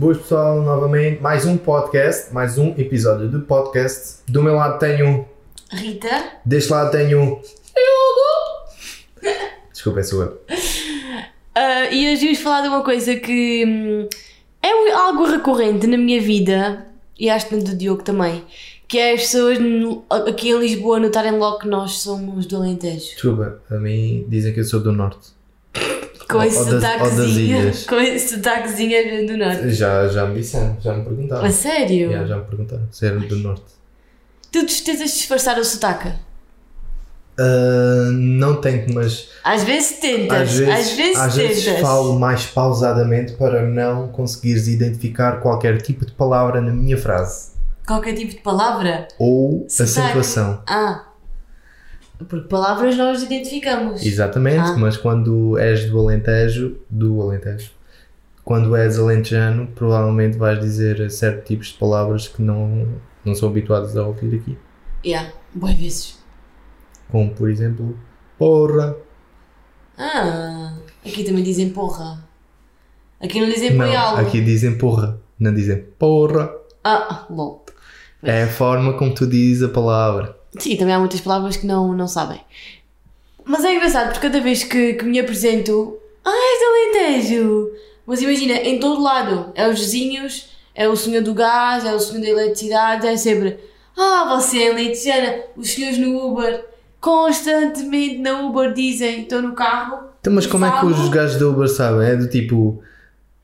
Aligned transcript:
Boas 0.00 0.16
pessoal, 0.16 0.62
novamente, 0.62 1.20
mais 1.20 1.44
um 1.44 1.58
podcast, 1.58 2.32
mais 2.32 2.56
um 2.56 2.68
episódio 2.78 3.28
do 3.28 3.40
podcast. 3.40 4.22
Do 4.26 4.42
meu 4.42 4.54
lado 4.54 4.78
tenho, 4.78 5.28
Rita. 5.70 6.08
deste 6.44 6.70
lado 6.72 6.90
tenho. 6.90 7.38
Desculpa, 9.70 10.02
sou 10.02 10.22
eu. 10.22 10.40
Ah, 11.54 11.90
e 11.90 12.10
hoje 12.10 12.24
vamos 12.24 12.38
falar 12.40 12.62
de 12.62 12.68
uma 12.68 12.82
coisa 12.82 13.14
que 13.16 13.64
hum, 13.66 14.08
é 14.62 14.92
algo 14.92 15.24
recorrente 15.26 15.86
na 15.86 15.98
minha 15.98 16.18
vida 16.20 16.86
e 17.18 17.28
acho 17.28 17.48
que 17.48 17.56
do 17.56 17.76
Diogo 17.76 18.02
também. 18.02 18.42
Que 18.88 18.98
é 18.98 19.12
as 19.12 19.20
pessoas 19.20 19.58
no- 19.58 20.02
aqui 20.10 20.48
em 20.48 20.58
Lisboa 20.58 20.98
notarem 20.98 21.32
logo 21.32 21.58
que 21.58 21.68
nós 21.68 21.98
somos 22.00 22.46
do 22.46 22.56
Alentejo. 22.56 23.12
Desculpa, 23.12 23.60
a 23.70 23.74
mim 23.74 24.24
dizem 24.28 24.54
que 24.54 24.60
eu 24.60 24.64
sou 24.64 24.80
do 24.80 24.92
Norte. 24.92 25.28
Com 26.30 26.42
esse 26.42 26.64
sotaquezinho. 26.64 27.72
Com 27.88 27.96
esse 27.96 28.34
sotaquezinho 28.36 29.26
do 29.26 29.36
norte. 29.36 29.70
Já, 29.70 30.08
já 30.08 30.26
me 30.26 30.40
disseram, 30.40 30.76
já 30.80 30.94
me 30.94 31.04
perguntaram. 31.04 31.44
A 31.44 31.50
sério? 31.50 32.12
Já, 32.12 32.26
já 32.26 32.36
me 32.36 32.44
perguntaram 32.44 32.88
se 32.90 33.06
era 33.06 33.18
do 33.18 33.36
Norte. 33.36 33.64
Tu 34.52 34.66
tentas 34.84 35.12
disfarçar 35.12 35.58
o 35.58 35.64
sotaque? 35.64 36.12
Ah, 37.38 38.10
não 38.12 38.60
tento, 38.60 38.92
mas 38.92 39.28
Às 39.42 39.64
vezes 39.64 39.98
tentas. 39.98 40.40
às 40.42 40.52
vezes, 40.90 41.16
às 41.16 41.36
vezes 41.36 41.64
tentas. 41.64 41.80
falo 41.80 42.18
mais 42.18 42.44
pausadamente 42.46 43.32
para 43.32 43.62
não 43.66 44.08
conseguires 44.08 44.68
identificar 44.68 45.40
qualquer 45.40 45.80
tipo 45.80 46.04
de 46.04 46.12
palavra 46.12 46.60
na 46.60 46.70
minha 46.72 46.98
frase. 46.98 47.50
Qualquer 47.86 48.14
tipo 48.14 48.32
de 48.32 48.40
palavra. 48.40 49.08
Ou 49.18 49.64
Sotaque. 49.68 50.00
acentuação. 50.00 50.62
Ah. 50.68 51.04
Porque 52.28 52.48
palavras 52.48 52.96
nós 52.96 53.22
identificamos. 53.22 54.04
Exatamente, 54.04 54.58
Ah. 54.70 54.76
mas 54.76 54.96
quando 54.96 55.56
és 55.58 55.88
do 55.88 55.98
Alentejo, 55.98 56.76
do 56.90 57.20
Alentejo, 57.22 57.70
quando 58.44 58.74
és 58.76 58.98
alentejano, 58.98 59.68
provavelmente 59.74 60.36
vais 60.36 60.58
dizer 60.60 61.10
certos 61.10 61.46
tipos 61.48 61.66
de 61.68 61.74
palavras 61.74 62.28
que 62.28 62.42
não, 62.42 62.86
não 63.24 63.34
são 63.34 63.48
habituados 63.48 63.96
a 63.96 64.06
ouvir 64.06 64.34
aqui. 64.36 64.58
Yeah, 65.04 65.30
boas 65.54 65.74
vezes. 65.74 66.18
Como, 67.10 67.30
por 67.32 67.48
exemplo, 67.48 67.96
porra. 68.38 68.96
Ah, 69.96 70.74
aqui 71.04 71.24
também 71.24 71.42
dizem 71.42 71.70
porra. 71.70 72.22
Aqui 73.20 73.40
não 73.40 73.48
dizem 73.48 73.74
Não, 73.74 73.86
poialo. 73.86 74.18
aqui 74.18 74.40
dizem 74.40 74.76
porra, 74.78 75.18
não 75.38 75.52
dizem 75.54 75.78
porra. 75.98 76.50
Ah, 76.82 77.26
lol. 77.30 77.64
É 78.22 78.44
a 78.44 78.48
forma 78.48 78.94
como 78.94 79.14
tu 79.14 79.26
dizes 79.26 79.62
a 79.62 79.68
palavra. 79.68 80.36
Sim, 80.58 80.76
também 80.76 80.94
há 80.94 80.98
muitas 80.98 81.20
palavras 81.20 81.56
que 81.56 81.66
não, 81.66 81.92
não 81.92 82.08
sabem. 82.08 82.40
Mas 83.44 83.64
é 83.64 83.74
engraçado 83.74 84.12
porque 84.12 84.28
cada 84.28 84.40
vez 84.40 84.64
que, 84.64 84.94
que 84.94 85.04
me 85.04 85.18
apresento, 85.18 85.96
ah, 86.24 86.30
és 86.30 86.58
de 86.58 86.64
Alentejo. 86.64 87.70
Mas 88.06 88.20
imagina, 88.22 88.54
em 88.54 88.80
todo 88.80 89.02
lado, 89.02 89.52
é 89.54 89.68
os 89.68 89.78
vizinhos, 89.78 90.50
é 90.74 90.88
o 90.88 90.96
senhor 90.96 91.22
do 91.22 91.34
gás, 91.34 91.84
é 91.84 91.94
o 91.94 92.00
senhor 92.00 92.20
da 92.20 92.28
eletricidade, 92.28 93.06
é 93.06 93.16
sempre, 93.16 93.58
ah, 93.96 94.36
você 94.36 94.64
é 94.64 94.70
alentejana. 94.70 95.36
Os 95.56 95.70
senhores 95.70 95.98
no 95.98 96.26
Uber, 96.26 96.64
constantemente 97.00 98.18
na 98.18 98.40
Uber 98.40 98.72
dizem, 98.72 99.22
estou 99.22 99.42
no 99.42 99.52
carro. 99.52 100.10
Então, 100.20 100.32
mas 100.32 100.46
como 100.46 100.64
é 100.64 100.80
que 100.80 100.86
os 100.86 101.08
gajos 101.08 101.38
da 101.38 101.48
Uber 101.48 101.68
sabem? 101.68 102.08
É 102.08 102.16
do 102.16 102.28
tipo. 102.28 102.82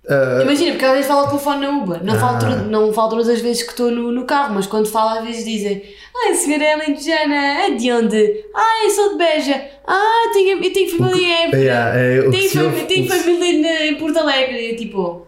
Ah, 0.08 0.40
Imagina, 0.42 0.70
porque 0.72 0.84
às 0.84 0.92
vezes 0.92 1.06
falo 1.06 1.20
ao 1.20 1.28
telefone 1.28 1.60
na 1.66 1.70
Uber. 1.70 2.04
Não, 2.04 2.18
falo, 2.18 2.36
Ah. 2.36 2.38
tro- 2.38 2.70
não 2.70 2.92
falo 2.92 3.10
todas 3.10 3.28
as 3.28 3.40
vezes 3.40 3.62
que 3.62 3.70
estou 3.70 3.90
no, 3.90 4.12
no 4.12 4.24
carro, 4.24 4.54
mas 4.54 4.66
quando 4.66 4.88
falo 4.88 5.18
às 5.18 5.24
vezes 5.26 5.44
dizem 5.44 5.82
Ai, 6.16 6.32
a 6.32 6.34
senhora 6.34 6.64
é 6.64 6.72
alentejana, 6.74 7.34
é 7.64 7.70
de 7.72 7.92
onde? 7.92 8.16
Eu 8.84 8.90
sou 8.90 9.10
de 9.12 9.18
Beja. 9.18 9.62
Ah, 9.86 10.30
tenho, 10.32 10.62
eu 10.64 10.72
tenho 10.72 10.96
família 10.96 11.26
em 11.26 11.42
Évora. 11.44 11.58
yeah, 11.58 11.98
é, 11.98 12.20
o 12.20 12.30
que 12.30 12.48
Tenho, 12.48 12.64
ouve- 12.64 12.84
tenho 12.84 13.04
o 13.04 13.08
família 13.08 13.60
na- 13.62 13.86
em 13.86 13.94
Porto 13.96 14.18
Alegre. 14.18 14.70
E, 14.72 14.76
tipo, 14.76 15.26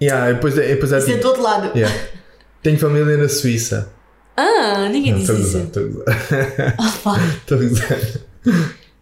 Yeah, 0.00 0.32
depois 0.32 0.56
é, 0.56 0.68
depois 0.68 0.92
é 0.92 0.98
isso 0.98 1.08
é 1.08 1.10
tipo. 1.14 1.22
do 1.22 1.28
outro 1.28 1.42
lado. 1.42 1.76
yeah. 1.76 1.94
Tenho 2.62 2.78
família 2.78 3.16
na 3.16 3.28
Suíça. 3.28 3.92
Ah, 4.36 4.88
ninguém 4.90 5.12
Não, 5.12 5.18
diz 5.18 5.28
estou 5.28 5.36
a 5.36 5.40
isso. 5.40 5.58
gozar, 5.58 5.66
estou 5.66 5.82
a 5.82 5.86
gozar. 5.88 7.18
Estou 7.38 7.58
a 7.58 7.60
gozar. 7.62 7.98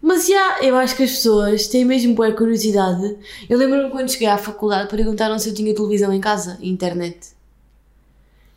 Mas 0.07 0.25
já, 0.25 0.59
eu 0.61 0.77
acho 0.77 0.95
que 0.95 1.03
as 1.03 1.11
pessoas 1.11 1.67
têm 1.67 1.83
mesmo 1.83 2.15
boa 2.15 2.31
curiosidade. 2.31 3.17
Eu 3.49 3.57
lembro-me 3.57 3.89
quando 3.89 4.09
cheguei 4.09 4.29
à 4.29 4.37
faculdade 4.37 4.89
perguntaram 4.89 5.37
se 5.37 5.49
eu 5.49 5.53
tinha 5.53 5.75
televisão 5.75 6.13
em 6.13 6.21
casa 6.21 6.57
e 6.61 6.69
internet. 6.69 7.35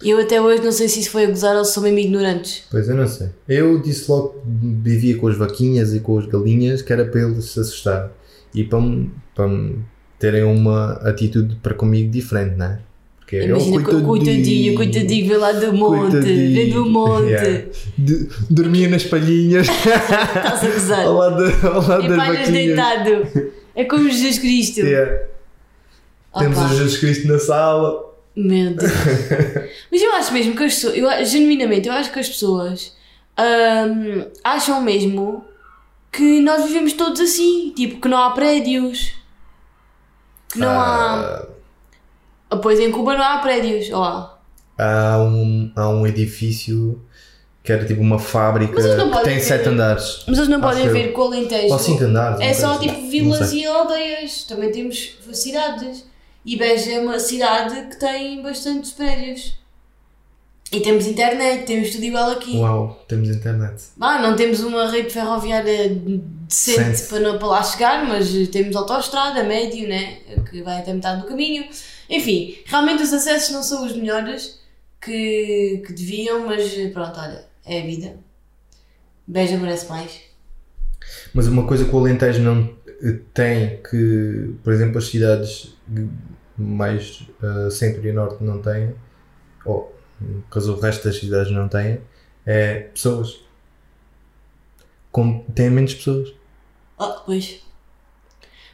Eu 0.00 0.21
até 0.21 0.41
hoje 0.41 0.62
não 0.62 0.71
sei 0.71 0.88
se 0.88 1.00
isso 1.00 1.11
foi 1.11 1.25
a 1.25 1.28
gozar 1.28 1.56
ou 1.56 1.65
se 1.65 1.72
são 1.72 1.83
mesmo 1.83 1.99
ignorantes. 1.99 2.62
Pois 2.71 2.88
eu 2.88 2.94
não 2.94 3.09
sei. 3.09 3.31
Eu 3.49 3.83
disse 3.83 4.09
logo 4.09 4.28
que 4.28 4.41
vivia 4.81 5.19
com 5.19 5.27
as 5.27 5.37
vaquinhas 5.37 5.93
e 5.93 5.99
com 5.99 6.21
as 6.21 6.27
galinhas 6.27 6.83
que 6.83 6.93
era 6.93 7.05
para 7.05 7.21
eles 7.21 7.44
se 7.47 7.59
assustarem 7.59 8.11
e 8.55 8.62
para, 8.62 8.78
para 9.34 9.50
terem 10.21 10.44
uma 10.44 10.93
atitude 11.03 11.56
para 11.56 11.75
comigo 11.75 12.12
diferente, 12.12 12.55
não 12.55 12.67
é? 12.67 12.78
Porque 13.30 13.36
eu, 13.36 13.56
Imagina, 13.56 13.82
co- 13.84 14.00
coitadinho, 14.02 14.74
coitadinho, 14.74 15.28
vê 15.28 15.36
lá 15.36 15.52
do 15.52 15.72
monte, 15.72 16.10
Coitadinho. 16.10 16.52
vê 16.52 16.66
do 16.66 16.84
monte. 16.86 17.26
Yeah. 17.28 17.64
De- 17.96 18.28
dormia 18.50 18.88
nas 18.88 19.04
palhinhas 19.04 19.68
Estás 19.68 20.64
a 20.64 20.68
gozar. 20.68 21.04
ao 21.06 21.14
lado, 21.14 21.44
ao 21.69 21.86
lado 21.86 22.04
E 22.04 22.08
das 22.08 22.16
palhas 22.16 22.38
vaquinhas. 22.48 22.52
deitado. 22.52 23.52
É 23.76 23.84
como 23.84 24.10
Jesus 24.10 24.38
Cristo. 24.40 24.80
Yeah. 24.80 25.22
Temos 26.40 26.58
o 26.58 26.69
Jesus 26.70 26.96
Cristo 26.98 27.28
na 27.28 27.38
sala. 27.38 28.04
Meu 28.34 28.74
Deus. 28.74 28.90
Mas 29.92 30.02
eu 30.02 30.12
acho 30.14 30.32
mesmo 30.32 30.56
que 30.56 30.64
as 30.64 30.74
pessoas, 30.74 30.96
eu, 30.96 31.24
genuinamente, 31.24 31.86
eu 31.88 31.94
acho 31.94 32.12
que 32.12 32.19
as 32.19 32.28
pessoas 32.28 32.96
hum, 33.38 34.24
acham 34.42 34.82
mesmo 34.82 35.44
que 36.10 36.40
nós 36.40 36.64
vivemos 36.66 36.94
todos 36.94 37.20
assim. 37.20 37.72
Tipo, 37.76 38.00
que 38.00 38.08
não 38.08 38.19
há 38.19 38.30
prédios. 38.32 39.12
Que 40.52 40.58
não 40.58 40.69
há. 40.69 41.20
Ah, 41.20 41.46
Pois 42.62 42.81
em 42.81 42.91
Cuba 42.91 43.15
não 43.16 43.22
há 43.25 43.38
prédios. 43.38 43.91
Ó. 43.93 44.38
há, 44.78 45.19
um, 45.22 45.71
há 45.77 45.88
um 45.88 46.06
edifício 46.06 47.00
que 47.62 47.71
era 47.72 47.84
tipo 47.84 48.00
uma 48.00 48.19
fábrica 48.19 48.75
que 48.75 49.22
tem 49.25 49.37
ter- 49.37 49.41
sete 49.41 49.69
andares. 49.69 50.25
Mas 50.27 50.38
eles 50.38 50.49
não 50.49 50.61
podem 50.61 50.88
ver 50.88 51.12
com 51.12 51.21
o 51.21 51.25
Alentejo. 51.25 51.72
Ou 51.72 51.78
cinco 51.78 52.05
andares. 52.05 52.41
É 52.41 52.55
só 52.55 52.78
tipo 52.78 52.93
assim. 52.93 53.11
Vilas 53.11 53.53
e 53.53 53.66
aldeias. 53.66 54.44
Também 54.44 54.72
temos 54.72 55.19
cidades. 55.33 56.05
E 56.44 56.56
Beja 56.56 56.93
é 56.93 57.00
uma 57.00 57.21
cidade 57.21 57.88
que 57.88 57.97
tem 58.00 58.43
bastantes 58.43 58.93
prédios. 58.93 59.59
E 60.72 60.81
temos 60.81 61.05
internet, 61.06 61.65
temos 61.67 61.91
tudo 61.91 62.05
igual 62.05 62.31
aqui. 62.31 62.56
Uau, 62.56 63.05
temos 63.09 63.28
internet. 63.28 63.82
Ah, 64.00 64.21
não 64.22 64.37
temos 64.37 64.61
uma 64.61 64.88
rede 64.88 65.11
ferroviária 65.11 65.88
decente 65.88 66.81
Decente. 66.81 67.09
para, 67.11 67.21
não- 67.21 67.38
para 67.38 67.49
lá 67.49 67.62
chegar, 67.62 68.06
mas 68.06 68.31
temos 68.49 68.75
autoestrada, 68.77 69.43
médio, 69.43 69.88
né? 69.88 70.19
Que 70.49 70.62
vai 70.62 70.78
até 70.78 70.93
metade 70.94 71.22
do 71.22 71.27
caminho. 71.28 71.65
Enfim, 72.10 72.59
realmente 72.66 73.04
os 73.04 73.12
acessos 73.12 73.50
não 73.50 73.62
são 73.62 73.87
os 73.87 73.94
melhores 73.94 74.60
que, 75.00 75.81
que 75.87 75.93
deviam, 75.93 76.44
mas 76.44 76.75
pronto, 76.93 77.19
olha, 77.21 77.44
é 77.65 77.81
a 77.81 77.87
vida. 77.87 78.16
Beja 79.25 79.56
merece 79.56 79.88
mais. 79.88 80.20
Mas 81.32 81.47
uma 81.47 81.65
coisa 81.69 81.84
que 81.84 81.94
o 81.94 81.99
Alentejo 81.99 82.43
não 82.43 82.76
eh, 82.87 83.19
tem, 83.32 83.81
que, 83.88 84.54
por 84.65 84.72
exemplo, 84.72 84.99
as 84.99 85.06
cidades 85.06 85.76
mais 86.59 87.22
eh, 87.43 87.70
centro 87.70 88.06
e 88.06 88.12
norte 88.12 88.43
não 88.43 88.60
têm, 88.60 88.93
ou 89.65 89.97
no 90.20 90.43
caso 90.50 90.75
o 90.75 90.81
resto 90.81 91.04
das 91.04 91.16
cidades 91.16 91.53
não 91.53 91.69
têm, 91.69 92.00
é 92.44 92.81
pessoas. 92.93 93.38
Com, 95.12 95.44
têm 95.54 95.70
menos 95.70 95.94
pessoas. 95.94 96.34
Ah, 96.99 97.22
pois. 97.25 97.60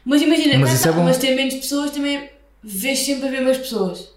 Mas 0.03 0.23
imagina, 0.23 0.57
Mas 0.57 0.73
isso 0.73 0.87
é 0.87 0.91
mas 0.91 1.17
ter 1.17 1.35
menos 1.35 1.53
pessoas 1.55 1.91
também 1.91 2.36
vês 2.67 2.99
sempre 2.99 3.25
as 3.27 3.31
mesmas 3.31 3.57
pessoas. 3.57 4.09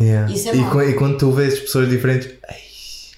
Yeah. 0.00 0.32
Isso 0.32 0.48
é 0.48 0.54
e, 0.54 0.58
mau. 0.58 0.82
e 0.82 0.94
quando 0.94 1.18
tu 1.18 1.30
vês 1.30 1.58
pessoas 1.60 1.88
diferentes, 1.88 2.30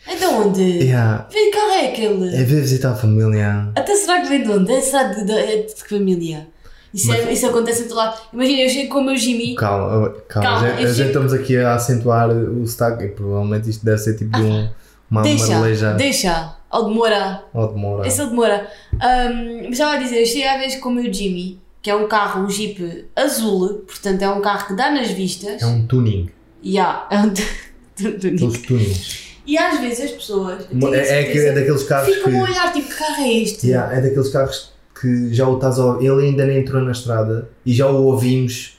Então 0.07 0.47
onde? 0.49 0.61
yeah, 0.63 1.27
Vem 1.33 1.51
carro 1.51 1.71
é 1.71 1.87
aquele? 1.89 2.29
é 2.37 2.43
ver 2.45 2.61
visitar 2.61 2.91
a 2.93 2.95
família. 2.95 3.71
Até 3.75 3.97
será 3.97 4.21
que 4.21 4.29
vem 4.29 4.43
de 4.43 4.51
onde? 4.51 4.71
É, 4.73 4.81
será 4.81 5.05
de, 5.05 5.25
de, 5.25 5.33
é 5.33 5.63
de 5.63 5.75
que 5.75 5.89
família? 5.89 6.49
Isso, 6.93 7.13
é- 7.13 7.33
isso 7.33 7.47
acontece 7.47 7.83
em 7.85 7.89
todo 7.89 7.97
lado. 7.97 8.21
Imagina, 8.33 8.61
eu 8.63 8.69
chego 8.69 8.89
com 8.93 9.01
o 9.01 9.05
meu 9.05 9.17
Jimmy. 9.17 9.55
Calma, 9.55 10.11
calma, 10.29 10.49
Calma, 10.49 10.67
a, 10.67 10.71
gente, 10.71 10.71
eu 10.71 10.89
a 10.89 10.93
gente 10.93 10.97
chego- 10.97 11.09
estamos 11.09 11.33
aqui 11.33 11.57
a 11.57 11.75
acentuar 11.75 12.29
o 12.31 12.67
sotaque 12.67 13.05
e 13.05 13.09
provavelmente 13.09 13.71
isto 13.71 13.85
deve 13.85 13.99
ser 13.99 14.17
tipo 14.17 14.31
de 14.37 14.43
um, 14.43 14.49
uma, 14.51 14.71
uma 15.11 15.23
deixa, 15.23 15.95
deixa. 15.95 16.57
Ou 16.71 16.89
demora. 16.89 17.43
ou 17.55 17.69
demora. 17.73 18.07
Esse 18.07 18.21
ele 18.21 18.31
demora. 18.31 18.71
Um, 18.95 19.63
mas 19.65 19.73
estava 19.73 19.95
a 19.95 19.97
dizer, 19.99 20.21
eu 20.21 20.27
cheguei 20.27 20.47
à 20.49 20.59
vez 20.59 20.77
com 20.77 20.89
o 20.89 20.93
meu 20.93 21.13
Jimmy, 21.13 21.59
que 21.87 21.91
é 21.91 21.95
um 21.95 22.09
carro, 22.09 22.43
um 22.45 22.51
Jeep 22.51 23.05
azul, 23.15 23.85
portanto 23.87 24.21
é 24.21 24.29
um 24.29 24.41
carro 24.41 24.67
que 24.67 24.75
dá 24.75 24.91
nas 24.91 25.09
vistas. 25.13 25.63
É 25.63 25.67
um 25.67 25.87
tuning. 25.87 26.29
Yeah, 26.65 27.07
é 27.13 27.19
um 27.21 27.33
tu- 27.33 27.43
tu- 27.95 28.19
tu- 28.19 28.27
Aqueles 28.27 28.63
tunings. 28.63 29.27
E 29.47 29.57
às 29.57 29.79
vezes 29.79 30.07
as 30.07 30.11
pessoas. 30.11 30.63
a 30.63 30.97
É, 30.97 31.33
é, 31.33 31.47
é 31.47 31.53
daqueles 31.53 31.85
carros 31.85 32.13
Ficam 32.13 32.33
que. 32.33 32.39
a 32.39 32.43
olhar, 32.43 32.73
tipo, 32.73 32.89
que 32.89 32.95
carro 32.97 33.23
é 33.23 33.33
este? 33.35 33.69
Yeah, 33.69 33.97
é 33.97 34.01
daqueles 34.01 34.31
carros 34.31 34.73
que 35.01 35.33
já 35.33 35.47
o 35.49 35.55
estás 35.55 35.79
a 35.79 35.97
Ele 36.01 36.27
ainda 36.27 36.45
nem 36.45 36.59
entrou 36.59 36.83
na 36.83 36.91
estrada 36.91 37.49
e 37.65 37.73
já 37.73 37.87
o 37.89 38.03
ouvimos 38.07 38.77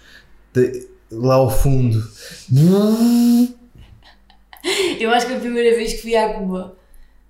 de- 0.54 0.86
lá 1.10 1.36
ao 1.36 1.50
fundo. 1.50 2.04
Eu 5.00 5.12
acho 5.12 5.28
que 5.28 5.34
a 5.34 5.40
primeira 5.40 5.78
vez 5.78 5.94
que 5.94 6.02
fui 6.02 6.14
à 6.18 6.34
Cuba 6.34 6.76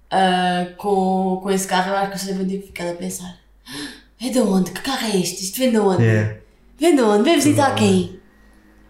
ah, 0.09 0.69
com, 0.77 1.39
com 1.43 1.51
esse 1.51 1.67
carro, 1.67 1.91
eu 1.91 1.95
acho 1.97 2.25
que 2.25 2.31
eu 2.31 2.47
tive 2.47 2.63
ficado 2.65 2.89
a 2.89 2.93
pensar: 2.95 3.37
é 4.21 4.29
de 4.29 4.39
onde? 4.39 4.71
Que 4.71 4.81
carro 4.81 5.05
é 5.07 5.17
este? 5.17 5.43
Isto 5.43 5.57
vem 5.59 5.71
de 5.71 5.77
onde? 5.79 6.03
É. 6.03 6.39
Vem 6.79 6.95
de 6.95 7.01
onde? 7.01 7.23
Vem 7.23 7.35
visitar 7.35 7.75
quem? 7.75 8.19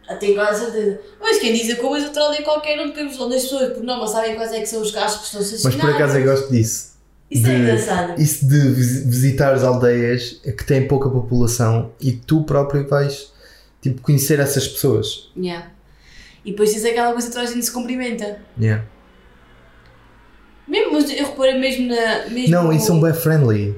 Ah, 0.10 0.16
Tenho 0.16 0.36
quase 0.36 0.64
certeza. 0.66 1.00
Mas 1.20 1.38
quem 1.40 1.54
diz 1.54 1.70
a 1.70 1.76
coisa, 1.76 2.08
outra 2.08 2.24
aldeia 2.24 2.44
qualquer 2.44 2.80
onde 2.80 2.94
temos 2.94 3.20
onde 3.20 3.36
as 3.36 3.44
pessoas, 3.44 3.74
por 3.74 3.84
norma, 3.84 4.08
sabem 4.08 4.36
quais 4.36 4.54
é 4.54 4.60
que 4.62 4.66
são 4.66 4.82
os 4.82 4.92
carros 4.92 5.16
que 5.18 5.26
estão 5.26 5.42
Mas 5.42 5.50
assassinados. 5.54 5.82
por 5.82 5.90
acaso 5.96 6.18
eu 6.18 6.24
gosto 6.26 6.52
disso. 6.52 6.98
Isso 7.30 7.46
é 7.46 7.50
de- 7.50 7.56
engraçado. 7.62 8.22
Isso 8.22 8.48
de 8.48 8.70
vis- 8.70 9.06
visitar 9.06 9.54
as 9.54 9.64
aldeias 9.66 10.40
que 10.44 10.64
têm 10.64 10.88
pouca 10.88 11.10
população 11.10 11.92
e 12.00 12.14
tu 12.14 12.44
próprio 12.44 12.88
vais 12.88 13.34
tipo, 13.82 14.02
conhecer 14.02 14.40
essas 14.40 14.66
pessoas. 14.66 15.30
Yeah. 15.36 15.70
E 16.46 16.52
depois 16.52 16.72
tens 16.72 16.86
aquela 16.86 17.12
coisa 17.12 17.28
que 17.28 17.34
toda 17.34 17.46
a 17.46 17.52
gente 17.52 17.66
se 17.66 17.72
cumprimenta. 17.72 18.40
Yeah. 18.58 18.86
Mesmo, 20.66 20.94
mas 20.94 21.10
eu 21.10 21.26
reparei 21.26 21.60
mesmo 21.60 21.88
na. 21.88 22.28
Mesmo 22.30 22.50
Não, 22.50 22.72
e 22.74 22.80
são 22.80 23.00
bem 23.02 23.14
friendly. 23.14 23.76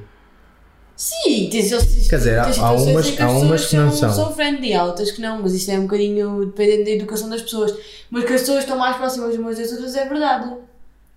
Sim, 1.02 1.48
tens, 1.50 1.70
tens, 1.70 2.08
Quer 2.10 2.18
dizer, 2.18 2.40
há- 2.40 2.44
tens 2.44 2.50
há 2.60 2.78
situações 2.78 2.88
umas- 2.92 3.12
que 3.12 3.22
há 3.22 3.26
as 3.26 3.32
umas 3.42 3.66
que 3.68 3.76
não 3.78 3.92
são, 3.94 4.14
são. 4.14 4.34
friendly, 4.36 4.74
há 4.74 4.84
outras 4.84 5.12
que 5.12 5.22
não, 5.22 5.42
mas 5.42 5.54
isto 5.54 5.72
é 5.72 5.80
um 5.80 5.84
bocadinho 5.84 6.46
dependendo 6.48 6.84
da 6.84 6.92
educação 6.92 7.30
das 7.30 7.42
pessoas. 7.42 7.74
Mas 8.12 8.26
que 8.26 8.34
as 8.34 8.42
pessoas 8.42 8.60
estão 8.60 8.78
mais 8.78 8.98
próximas 8.98 9.34
umas 9.36 9.58
das 9.58 9.72
outras 9.72 9.96
é 9.96 10.06
verdade. 10.10 10.56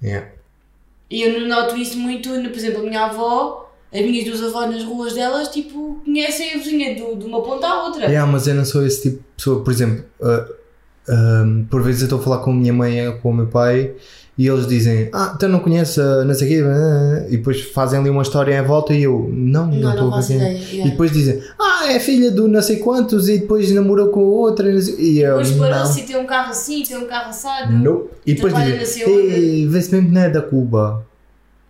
Yeah. 0.00 0.29
E 1.11 1.23
eu 1.23 1.49
noto 1.49 1.76
isso 1.76 1.99
muito, 1.99 2.29
por 2.29 2.56
exemplo, 2.56 2.79
a 2.81 2.84
minha 2.84 3.06
avó, 3.06 3.73
as 3.93 4.00
minhas 4.02 4.25
duas 4.25 4.40
avós 4.44 4.70
nas 4.70 4.84
ruas 4.84 5.14
delas, 5.14 5.49
tipo, 5.49 6.00
conhecem 6.05 6.55
a 6.55 6.58
vizinha 6.58 6.94
do, 6.94 7.17
de 7.17 7.26
uma 7.26 7.43
ponta 7.43 7.67
à 7.67 7.82
outra. 7.85 8.06
Yeah, 8.06 8.31
mas 8.31 8.46
eu 8.46 8.55
não 8.55 8.64
sou 8.64 8.87
esse 8.87 9.02
tipo 9.02 9.17
de 9.17 9.25
pessoa. 9.37 9.64
Por 9.64 9.73
exemplo, 9.73 10.05
uh, 10.20 10.62
um, 11.08 11.64
por 11.70 11.82
vezes 11.82 12.02
eu 12.02 12.06
estou 12.06 12.19
a 12.20 12.22
falar 12.22 12.38
com 12.38 12.50
a 12.50 12.54
minha 12.54 12.72
mãe 12.72 13.06
ou 13.08 13.14
com 13.19 13.31
o 13.31 13.34
meu 13.34 13.46
pai 13.46 13.93
e 14.38 14.46
eles 14.49 14.66
dizem, 14.66 15.10
ah, 15.12 15.34
então 15.37 15.46
não 15.49 15.60
conheço, 15.60 16.00
a 16.00 16.25
não 16.25 16.34
sei 16.34 16.46
o 16.46 16.50
quê, 16.50 16.64
ah", 16.66 17.26
e 17.28 17.37
depois 17.37 17.60
fazem 17.60 17.99
ali 18.00 18.08
uma 18.08 18.22
história 18.22 18.58
em 18.58 18.62
volta 18.62 18.94
e 18.94 19.02
eu, 19.02 19.28
não, 19.31 19.66
não 19.66 19.75
Não, 19.81 19.90
estou 19.90 20.06
a 20.08 20.10
ver 20.10 20.16
faço 20.16 20.28
quem 20.28 20.40
é." 20.43 20.54
ideia. 20.62 20.87
E 20.87 20.90
depois 20.90 21.12
dizem, 21.12 21.43
ah, 21.60 21.93
é 21.93 22.00
filha 22.00 22.31
do 22.31 22.49
não 22.49 22.62
sei 22.62 22.76
quantos 22.76 23.28
e 23.28 23.38
depois 23.40 23.70
namorou 23.72 24.08
com 24.08 24.20
outra 24.25 24.70
e 24.70 25.19
eu, 25.20 25.38
Depois 25.38 25.50
parou-se 25.52 26.00
e 26.00 26.02
tem 26.04 26.16
um 26.16 26.25
carro 26.26 26.50
assim, 26.50 26.82
tem 26.82 26.96
um 26.96 27.06
carro 27.06 27.28
assado. 27.31 27.72
Nope. 27.72 28.10
E 28.26 28.34
depois 28.34 28.54
dizem, 28.54 28.78
não 28.78 28.87
sei 28.87 29.04
onde. 29.04 29.34
"Ei, 29.34 29.66
vê-se 29.69 29.93
mesmo 29.93 30.08
que 30.08 30.14
não 30.14 30.20
é 30.22 30.31
da 30.31 30.40
Cuba. 30.40 31.04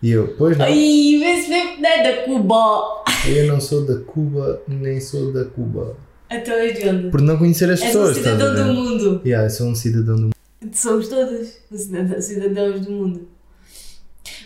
E 0.03 0.11
eu, 0.11 0.35
pois 0.37 0.57
não, 0.59 0.65
Ai, 0.65 0.73
vê-se 0.75 1.49
mesmo 1.49 1.77
que 1.77 1.81
não 1.83 1.89
é 1.91 2.03
da 2.03 2.23
Cuba. 2.25 3.03
eu 3.27 3.47
não 3.47 3.61
sou 3.61 3.85
da 3.87 3.97
Cuba, 4.01 4.61
nem 4.69 5.01
sou 5.01 5.33
da 5.33 5.45
Cuba. 5.45 5.97
Então 6.33 6.55
és 6.55 6.79
de 6.79 6.89
onde? 6.89 7.11
Por 7.11 7.21
não 7.21 7.37
conhecer 7.39 7.71
as 7.71 7.81
És 7.81 7.95
um 7.95 7.99
pessoas, 7.99 8.17
estás 8.17 8.35
a 8.35 8.39
cidadão 8.47 8.67
do 8.67 8.73
mundo. 8.75 9.21
Yeah, 9.25 9.47
eu 9.47 9.51
sou 9.51 9.67
um 9.69 9.75
cidadão 9.75 10.17
do 10.17 10.23
mundo. 10.23 10.33
Somos 10.73 11.09
todos 11.09 11.49
cidadã- 11.75 12.21
cidadãos 12.21 12.81
do 12.81 12.91
mundo. 12.91 13.29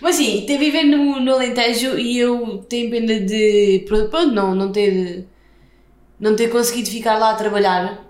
Mas 0.01 0.17
sim, 0.17 0.45
ter 0.47 0.59
viver 0.59 0.85
no, 0.85 1.21
no 1.21 1.33
Alentejo 1.35 1.99
e 1.99 2.19
eu 2.19 2.59
tenho 2.69 2.91
pena 2.91 3.21
de. 3.21 3.85
Pronto, 3.89 4.27
não, 4.33 4.55
não 4.55 4.73
ter. 4.73 5.27
Não 6.19 6.35
ter 6.35 6.49
conseguido 6.49 6.89
ficar 6.91 7.19
lá 7.19 7.31
a 7.33 7.35
trabalhar. 7.35 8.05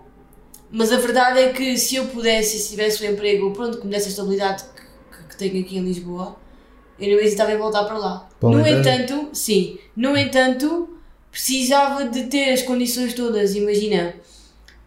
Mas 0.71 0.93
a 0.93 0.97
verdade 0.99 1.39
é 1.41 1.53
que 1.53 1.77
se 1.77 1.97
eu 1.97 2.07
pudesse, 2.07 2.59
se 2.59 2.71
tivesse 2.71 3.05
um 3.05 3.11
emprego, 3.11 3.53
pronto, 3.53 3.79
que 3.79 3.87
me 3.87 3.93
desse 3.93 4.07
a 4.07 4.11
estabilidade 4.11 4.65
que, 4.65 5.17
que, 5.17 5.29
que 5.29 5.37
tenho 5.37 5.65
aqui 5.65 5.79
em 5.79 5.85
Lisboa, 5.85 6.37
eu 6.99 7.17
não 7.17 7.23
hesitava 7.23 7.53
em 7.53 7.57
voltar 7.57 7.85
para 7.85 7.99
lá. 7.99 8.29
O 8.41 8.51
no 8.51 8.67
entanto, 8.67 9.29
sim, 9.33 9.79
no 9.97 10.17
entanto, 10.17 10.89
precisava 11.37 12.05
de 12.09 12.25
ter 12.25 12.51
as 12.51 12.63
condições 12.63 13.13
todas. 13.13 13.55
Imagina, 13.55 14.15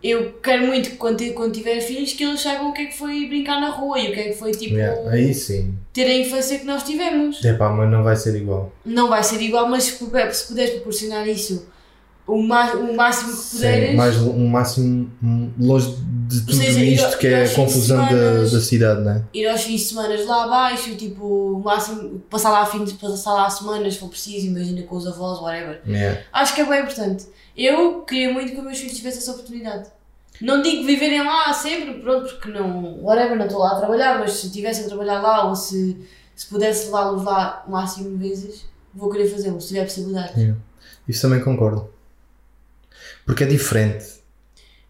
eu 0.04 0.34
quero 0.42 0.66
muito 0.66 0.90
que 0.90 0.96
quando, 0.96 1.24
quando 1.34 1.54
tiver 1.54 1.80
filhos 1.80 2.14
que 2.14 2.24
eles 2.24 2.42
saibam 2.42 2.70
o 2.72 2.74
que 2.74 2.82
é 2.82 2.86
que 2.86 2.98
foi 2.98 3.28
brincar 3.28 3.62
na 3.62 3.70
rua 3.70 4.00
e 4.00 4.10
o 4.10 4.14
que 4.14 4.20
é 4.20 4.24
que 4.30 4.34
foi 4.34 4.52
tipo 4.52 4.74
Yeah, 4.76 5.12
aí 5.12 5.32
sim. 5.32 5.76
ter 5.94 6.06
a 6.06 6.18
infância 6.18 6.58
que 6.58 6.66
nós 6.66 6.82
tivemos. 6.84 7.44
Epá, 7.46 7.70
mas 7.70 7.90
não 7.92 8.04
vai 8.04 8.16
ser 8.16 8.36
igual. 8.36 8.72
Não 8.84 9.10
vai 9.10 9.24
ser 9.24 9.40
igual, 9.42 9.70
mas 9.70 9.84
se 9.84 9.92
puder- 9.94 10.34
se 10.34 10.48
puderes 10.48 10.72
proporcionar 10.72 11.28
isso 11.28 11.68
o, 12.34 12.42
ma 12.42 12.72
o 12.74 12.96
máximo 12.96 13.32
que 13.36 13.50
puderes. 13.52 13.90
Sim, 13.92 13.96
mais 13.96 14.18
um 14.18 14.48
máximo 14.48 15.12
longe 15.60 15.96
de 16.28 16.42
tudo 16.42 16.54
seja, 16.54 16.84
isto 16.86 17.08
ir- 17.14 17.18
que 17.18 17.28
é 17.28 17.44
a 17.46 17.50
confusão 17.56 17.98
da, 18.04 18.08
semanas. 18.10 18.52
da 18.52 18.60
cidade, 18.62 19.02
não 19.02 19.12
é? 19.12 19.24
ir 19.34 19.48
aos 19.48 19.62
fins 19.62 19.82
de 19.82 19.86
semana 19.88 20.16
lá 20.26 20.44
abaixo, 20.44 20.96
tipo, 20.96 21.26
o 21.26 21.60
máximo, 21.64 22.20
passar 22.30 22.52
lá, 22.52 22.66
fins, 22.66 22.94
passar 22.94 23.34
lá 23.34 23.50
semanas 23.50 23.94
se 23.96 24.00
for 24.00 24.10
preciso, 24.10 24.48
imagina 24.48 24.84
com 24.84 24.96
os 24.96 25.08
avós, 25.08 25.40
whatever. 25.42 25.82
Yeah. 25.88 26.22
Acho 26.32 26.54
que 26.56 26.62
é 26.62 26.66
bem 26.66 26.82
importante. 26.82 27.26
Eu 27.58 28.02
queria 28.04 28.32
muito 28.32 28.52
que 28.52 28.58
os 28.58 28.64
meus 28.64 28.78
filhos 28.78 28.96
tivessem 28.96 29.20
essa 29.20 29.32
oportunidade. 29.32 29.90
Não 30.42 30.62
digo 30.62 30.86
viverem 30.86 31.26
lá 31.26 31.52
sempre, 31.52 31.96
pronto, 31.96 32.30
porque 32.36 32.50
não, 32.50 33.04
whatever, 33.04 33.36
não 33.38 33.46
estou 33.46 33.60
lá 33.60 33.72
a 33.74 33.80
trabalhar, 33.80 34.20
mas 34.20 34.34
se 34.34 34.48
estivessem 34.48 34.86
a 34.86 34.88
trabalhar 34.88 35.22
lá 35.22 35.50
ou 35.50 35.56
se, 35.56 35.98
se 36.34 36.46
pudesse 36.48 36.86
levá-los 36.86 37.24
lá 37.26 37.66
o 37.68 37.72
máximo 37.72 38.10
de 38.18 38.28
vezes, 38.30 38.66
vou 38.94 39.10
querer 39.10 39.28
fazê-lo, 39.28 39.60
se 39.60 39.70
tiver 39.70 39.84
possibilidade. 39.84 40.56
Isso 41.08 41.22
também 41.24 41.42
concordo. 41.42 41.90
Porque 43.30 43.44
é 43.44 43.48
diferente. 43.48 44.06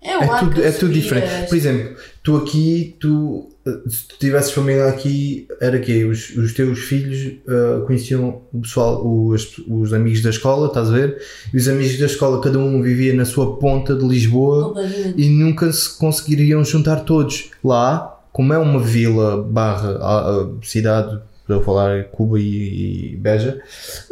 É 0.01 0.11
É 0.11 0.13
ar 0.29 0.39
tudo, 0.39 0.55
que 0.55 0.61
é 0.61 0.71
tudo 0.71 0.93
diferente. 0.93 1.49
Por 1.49 1.55
exemplo, 1.57 1.95
tu 2.23 2.37
aqui, 2.37 2.95
tu, 3.01 3.49
eh, 3.67 3.79
se 3.89 4.07
tu 4.07 4.15
tivesses 4.17 4.51
família 4.53 4.85
aqui, 4.85 5.45
era 5.59 5.77
quê? 5.77 6.05
Os, 6.05 6.29
os 6.37 6.53
teus 6.53 6.79
filhos 6.79 7.33
eh, 7.45 7.81
conheciam 7.85 8.41
o 8.53 8.61
pessoal, 8.61 9.05
os, 9.05 9.57
os 9.67 9.91
amigos 9.93 10.21
da 10.21 10.29
escola, 10.29 10.67
estás 10.67 10.87
a 10.87 10.93
ver? 10.93 11.21
E 11.53 11.57
os 11.57 11.67
amigos 11.67 11.99
da 11.99 12.05
escola, 12.05 12.39
cada 12.41 12.57
um 12.57 12.81
vivia 12.81 13.13
na 13.13 13.25
sua 13.25 13.57
ponta 13.57 13.93
de 13.93 14.07
Lisboa 14.07 14.73
e 15.17 15.27
nunca 15.29 15.69
se 15.73 15.97
conseguiriam 15.97 16.63
juntar 16.63 17.01
todos. 17.01 17.51
Lá, 17.61 18.21
como 18.31 18.53
é 18.53 18.57
uma 18.57 18.79
vila 18.79 19.43
barra 19.43 19.97
a- 20.01 20.29
a 20.43 20.65
cidade, 20.65 21.19
para 21.45 21.59
falar 21.59 22.05
Cuba 22.05 22.39
e, 22.39 23.11
e 23.13 23.17
Beja, 23.17 23.59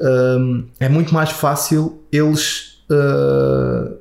hum, 0.02 0.66
é 0.82 0.90
muito 0.90 1.14
mais 1.14 1.30
fácil 1.30 2.02
eles 2.12 2.77
uh, 2.90 3.98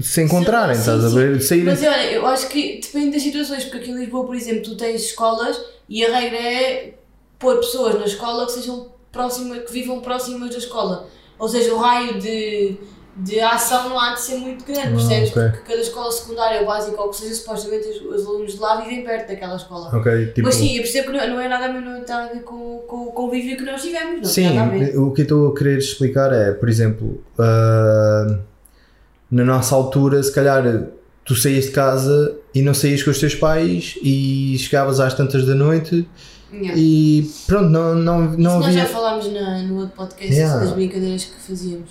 se- 0.00 0.22
encontrarem, 0.22 0.74
Sim, 0.74 0.80
estás 0.80 1.04
a 1.04 1.08
sim. 1.10 1.14
ver? 1.16 1.40
Saírem. 1.42 1.66
Mas 1.66 1.82
olha, 1.82 2.12
eu 2.12 2.26
acho 2.26 2.48
que 2.48 2.80
depende 2.82 3.12
das 3.12 3.22
situações, 3.22 3.64
porque 3.64 3.78
aqui 3.78 3.90
em 3.90 3.96
Lisboa, 3.98 4.26
por 4.26 4.34
exemplo, 4.34 4.62
tu 4.62 4.76
tens 4.76 5.02
escolas 5.02 5.60
e 5.88 6.04
a 6.04 6.18
regra 6.18 6.38
é 6.38 6.94
pôr 7.38 7.56
pessoas 7.56 7.94
na 7.98 8.04
escola 8.06 8.46
que 8.46 8.52
sejam 8.52 8.88
próximas, 9.12 9.64
que 9.64 9.72
vivam 9.72 10.00
próximas 10.00 10.50
da 10.50 10.58
escola. 10.58 11.08
Ou 11.38 11.48
seja, 11.48 11.72
o 11.74 11.78
raio 11.78 12.18
de, 12.20 12.76
de 13.16 13.38
ação 13.40 13.88
não 13.88 13.98
há 14.00 14.14
de 14.14 14.20
ser 14.20 14.36
muito 14.38 14.64
grande, 14.64 14.88
Ah, 14.88 14.90
percebes? 14.90 15.30
ok. 15.30 15.42
Porque 15.50 15.70
cada 15.70 15.80
escola 15.80 16.10
secundária 16.10 16.64
básica 16.64 17.00
ou 17.00 17.10
que 17.10 17.16
seja, 17.16 17.34
supostamente 17.34 17.86
os, 17.88 18.00
os 18.20 18.26
alunos 18.26 18.54
de 18.54 18.58
lá 18.60 18.80
vivem 18.80 19.04
perto 19.04 19.28
daquela 19.28 19.54
escola. 19.56 19.88
Ok, 19.96 20.26
tipo. 20.34 20.42
Mas 20.42 20.54
sim, 20.56 20.76
eu 20.76 20.82
percebo 20.82 21.12
que 21.12 21.16
não, 21.18 21.28
não 21.30 21.40
é 21.40 21.48
nada 21.48 21.66
a 21.66 21.68
ver, 21.72 21.80
não 21.80 22.00
tem 22.02 22.14
a 22.14 22.26
ver 22.26 22.40
com, 22.42 22.78
com 22.88 22.96
o 23.08 23.12
convívio 23.12 23.56
que 23.56 23.62
nós 23.64 23.80
tivemos, 23.82 24.16
não 24.20 24.24
Sim, 24.24 24.58
o 24.96 25.12
que 25.12 25.20
eu 25.20 25.24
estou 25.24 25.48
a 25.48 25.54
querer 25.54 25.78
explicar 25.78 26.32
é, 26.32 26.52
por 26.52 26.68
exemplo, 26.68 27.22
ah, 27.38 28.38
na 29.30 29.44
nossa 29.44 29.74
altura, 29.74 30.22
se 30.22 30.32
calhar 30.32 30.62
tu 31.24 31.34
saías 31.36 31.64
de 31.66 31.70
casa 31.70 32.36
e 32.54 32.62
não 32.62 32.74
saías 32.74 33.02
com 33.02 33.10
os 33.10 33.18
teus 33.18 33.34
pais 33.34 33.96
e 34.02 34.56
chegavas 34.58 35.00
às 35.00 35.14
tantas 35.14 35.44
da 35.46 35.54
noite 35.54 36.06
Yeah. 36.52 36.74
e 36.80 37.28
pronto, 37.48 37.68
não, 37.68 37.96
não, 37.96 38.28
Isso 38.30 38.38
não 38.38 38.60
nós 38.60 38.72
já 38.72 38.82
havia. 38.82 38.94
falámos 38.94 39.32
na, 39.32 39.62
no 39.64 39.80
outro 39.80 39.96
podcast 39.96 40.32
Yeah. 40.32 40.60
das 40.60 40.70
brincadeiras 40.72 41.24
que 41.24 41.40
fazíamos. 41.40 41.90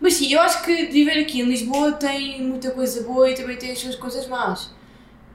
Mas 0.00 0.14
sim, 0.14 0.32
eu 0.32 0.40
acho 0.40 0.62
que 0.64 0.86
viver 0.86 1.20
aqui 1.20 1.40
em 1.42 1.44
Lisboa 1.44 1.92
tem 1.92 2.40
muita 2.42 2.70
coisa 2.70 3.02
boa 3.02 3.30
e 3.30 3.34
também 3.34 3.56
tem 3.56 3.72
as 3.72 3.78
suas 3.78 3.96
coisas 3.96 4.26
más. 4.26 4.70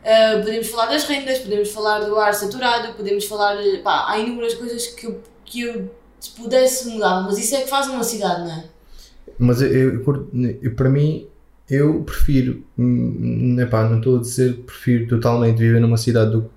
Ah, 0.03 0.39
podemos 0.43 0.67
falar 0.69 0.87
das 0.87 1.03
rendas, 1.05 1.39
podemos 1.39 1.69
falar 1.71 1.99
do 2.01 2.15
ar 2.17 2.33
saturado, 2.33 2.93
podemos 2.93 3.25
falar. 3.25 3.57
Pá, 3.83 4.05
há 4.09 4.19
inúmeras 4.19 4.53
coisas 4.55 4.87
que 4.87 5.05
eu, 5.07 5.21
que 5.43 5.61
eu 5.61 5.91
se 6.19 6.31
pudesse 6.31 6.87
mudar, 6.89 7.21
mas 7.23 7.37
isso 7.37 7.55
é 7.55 7.61
que 7.61 7.69
faz 7.69 7.87
uma 7.87 8.03
cidade, 8.03 8.41
não 8.41 8.51
é? 8.51 8.65
Mas 9.37 9.61
eu, 9.61 9.69
eu 10.01 10.27
eu- 10.61 10.75
para 10.75 10.89
mim, 10.89 11.27
eu 11.69 12.01
prefiro, 12.03 12.63
hum, 12.77 13.57
epá, 13.59 13.87
não 13.89 13.97
estou 13.97 14.17
a 14.17 14.21
dizer 14.21 14.53
prefiro 14.65 15.07
totalmente 15.07 15.57
viver 15.57 15.79
numa 15.81 15.97
cidade 15.97 16.31
do, 16.31 16.49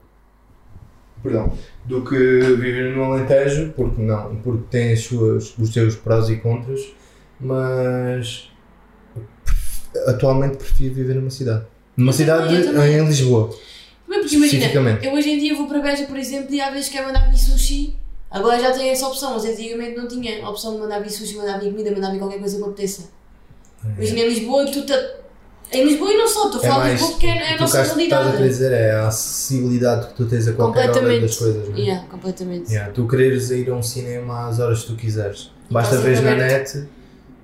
perdão, 1.22 1.52
do 1.84 2.02
que 2.04 2.16
viver 2.16 2.94
no 2.94 3.04
Alentejo, 3.04 3.72
porque 3.74 4.00
não, 4.00 4.36
porque 4.36 4.64
tem 4.70 4.92
as 4.92 5.00
suas, 5.00 5.56
os 5.58 5.72
seus 5.72 5.96
prós 5.96 6.28
e 6.28 6.36
contras, 6.36 6.80
mas 7.40 8.50
atualmente 10.06 10.56
prefiro 10.56 10.94
viver 10.94 11.14
numa 11.14 11.30
cidade. 11.30 11.64
Numa 11.96 12.12
Eu 12.12 12.16
cidade 12.16 12.64
também, 12.64 12.94
em 12.94 13.06
Lisboa, 13.06 13.50
Também 14.06 14.20
porque 14.20 14.36
imagina, 14.36 14.98
eu 15.02 15.12
hoje 15.12 15.30
em 15.30 15.38
dia 15.38 15.54
vou 15.54 15.66
para 15.66 15.80
Beja, 15.80 16.06
por 16.06 16.16
exemplo, 16.16 16.54
e 16.54 16.60
há 16.60 16.70
vezes 16.70 16.88
quero 16.88 17.06
mandar 17.06 17.30
vir 17.30 17.38
sushi. 17.38 17.96
Agora 18.30 18.60
já 18.60 18.72
tenho 18.72 18.92
essa 18.92 19.06
opção, 19.06 19.34
mas 19.34 19.44
antigamente 19.44 19.96
não 19.96 20.06
tinha 20.06 20.44
a 20.44 20.50
opção 20.50 20.74
de 20.74 20.80
mandar 20.80 21.00
vir 21.00 21.10
sushi, 21.10 21.36
mandar 21.36 21.58
vir 21.58 21.70
comida, 21.70 21.90
mandar 21.90 22.12
vir 22.12 22.18
qualquer 22.18 22.38
coisa 22.38 22.56
que 22.56 22.62
apeteça. 22.62 23.10
Imagina 23.84 24.20
em 24.20 24.28
Lisboa, 24.28 24.66
tu 24.70 24.84
tá... 24.86 24.94
Em 25.70 25.84
Lisboa 25.84 26.10
e 26.10 26.16
não 26.16 26.26
só, 26.26 26.46
estou 26.46 26.60
a 26.60 26.64
falar 26.64 26.84
de 26.86 26.92
Lisboa 26.92 27.10
porque 27.10 27.26
é, 27.26 27.30
é 27.30 27.54
a 27.54 27.60
nossa 27.60 27.76
cá 27.76 27.82
estás 27.82 27.90
a 27.90 27.94
realidade. 27.94 28.48
dizer 28.48 28.72
é 28.72 28.92
a 28.92 29.08
acessibilidade 29.08 30.06
que 30.08 30.14
tu 30.14 30.26
tens 30.26 30.48
a 30.48 30.52
qualquer 30.52 30.90
hora 30.90 31.20
das 31.20 31.36
coisas. 31.36 31.68
Não 31.68 31.76
é? 31.76 31.80
Yeah, 31.80 32.06
completamente. 32.08 32.72
Yeah, 32.72 32.92
tu 32.92 33.06
quereres 33.06 33.50
ir 33.50 33.68
a 33.70 33.74
um 33.74 33.82
cinema 33.82 34.48
às 34.48 34.58
horas 34.58 34.82
que 34.82 34.86
tu 34.88 34.96
quiseres. 34.96 35.50
Basta 35.70 35.98
ver 35.98 36.22
na 36.22 36.34
net, 36.36 36.84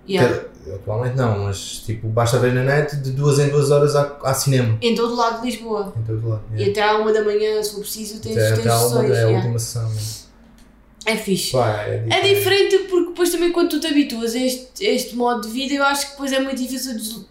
Yeah. 0.08 0.44
atualmente 0.75 1.16
não, 1.16 1.44
mas 1.44 1.78
tipo, 1.87 2.08
basta 2.08 2.38
ver 2.38 2.52
na 2.52 2.62
net, 2.62 2.96
de 2.96 3.11
duas 3.12 3.38
em 3.38 3.49
duas 3.49 3.70
horas 3.70 3.96
há, 3.96 4.18
há 4.23 4.34
cinema. 4.34 4.76
Em 4.82 4.94
todo 4.94 5.14
lado 5.14 5.40
de 5.40 5.46
Lisboa. 5.50 5.94
Em 5.99 6.02
todo 6.02 6.28
lado. 6.28 6.42
E 6.52 6.62
Yeah. 6.62 6.70
até 6.73 6.82
à 6.82 6.99
uma 6.99 7.12
da 7.12 7.23
manhã, 7.25 7.62
se 7.62 7.73
for 7.73 7.80
preciso, 7.80 8.20
tens, 8.20 8.37
Até, 8.37 8.49
tens 8.56 8.58
até 8.61 8.68
à 8.68 8.75
uma 8.78 8.88
sessões. 8.88 9.11
é 9.11 9.12
a 9.12 9.16
yeah. 9.16 9.37
última 9.37 9.58
sessão. 9.58 9.92
É 11.06 11.16
fixe. 11.16 11.52
Pá, 11.52 11.82
é 11.82 12.06
É 12.11 12.34
diferente 12.34 12.78
porque 12.90 13.08
depois 13.11 13.30
também 13.30 13.52
quando 13.52 13.68
tu 13.70 13.80
te 13.80 13.87
habituas 13.87 14.34
a 14.34 14.38
este, 14.38 14.87
a 14.87 14.90
este 14.90 15.14
modo 15.16 15.42
de 15.42 15.49
vida, 15.52 15.75
eu 15.75 15.84
acho 15.84 16.06
que 16.06 16.11
depois 16.12 16.32
é 16.32 16.40
muito 16.40 16.56
difícil 16.61 16.94
des- 16.94 17.26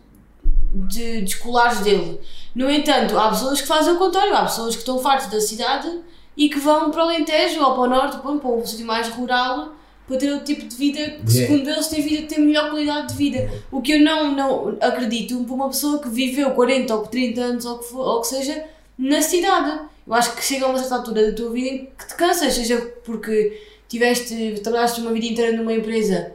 de 0.73 1.21
descolares 1.21 1.79
dele. 1.79 2.19
No 2.55 2.69
entanto, 2.69 3.17
há 3.17 3.29
pessoas 3.29 3.61
que 3.61 3.67
fazem 3.67 3.93
o 3.93 3.97
contrário, 3.97 4.35
há 4.35 4.43
pessoas 4.43 4.75
que 4.75 4.81
estão 4.81 4.99
fartas 4.99 5.29
da 5.31 5.41
cidade 5.41 5.87
e 6.37 6.49
que 6.49 6.59
vão 6.59 6.91
para 6.91 6.99
o 7.05 7.09
Alentejo 7.09 7.61
ou 7.63 7.71
para 7.73 7.81
o 7.81 7.87
Norte, 7.87 8.17
para 8.17 8.31
um 8.31 8.65
sítio 8.65 8.85
mais 8.85 9.07
rural, 9.09 9.73
para 10.07 10.17
ter 10.17 10.31
outro 10.31 10.45
tipo 10.45 10.67
de 10.67 10.75
vida 10.75 11.17
que, 11.25 11.31
segundo 11.31 11.69
eles, 11.69 11.87
tem 11.87 12.01
vida, 12.01 12.27
tem 12.27 12.39
melhor 12.39 12.69
qualidade 12.69 13.09
de 13.09 13.13
vida. 13.15 13.49
O 13.71 13.81
que 13.81 13.93
eu 13.93 14.01
não, 14.01 14.35
não 14.35 14.77
acredito 14.81 15.43
para 15.43 15.53
uma 15.53 15.69
pessoa 15.69 15.99
que 15.99 16.09
viveu 16.09 16.51
40 16.51 16.95
ou 16.95 17.07
30 17.07 17.41
anos 17.41 17.65
ou 17.65 17.79
que, 17.79 17.85
for, 17.85 17.99
ou 17.99 18.21
que 18.21 18.27
seja 18.27 18.65
na 18.97 19.21
cidade. 19.21 19.81
Eu 20.05 20.13
acho 20.13 20.35
que 20.35 20.43
chega 20.43 20.65
a 20.65 20.69
uma 20.69 20.77
certa 20.77 20.95
altura 20.95 21.31
da 21.31 21.35
tua 21.35 21.51
vida 21.51 21.67
em 21.67 21.85
que 21.97 22.07
te 22.07 22.15
cansas, 22.15 22.53
seja 22.53 22.79
porque 23.05 23.61
tiveste, 23.87 24.59
trabalhaste 24.61 24.99
uma 25.01 25.13
vida 25.13 25.25
inteira 25.27 25.55
numa 25.55 25.73
empresa 25.73 26.33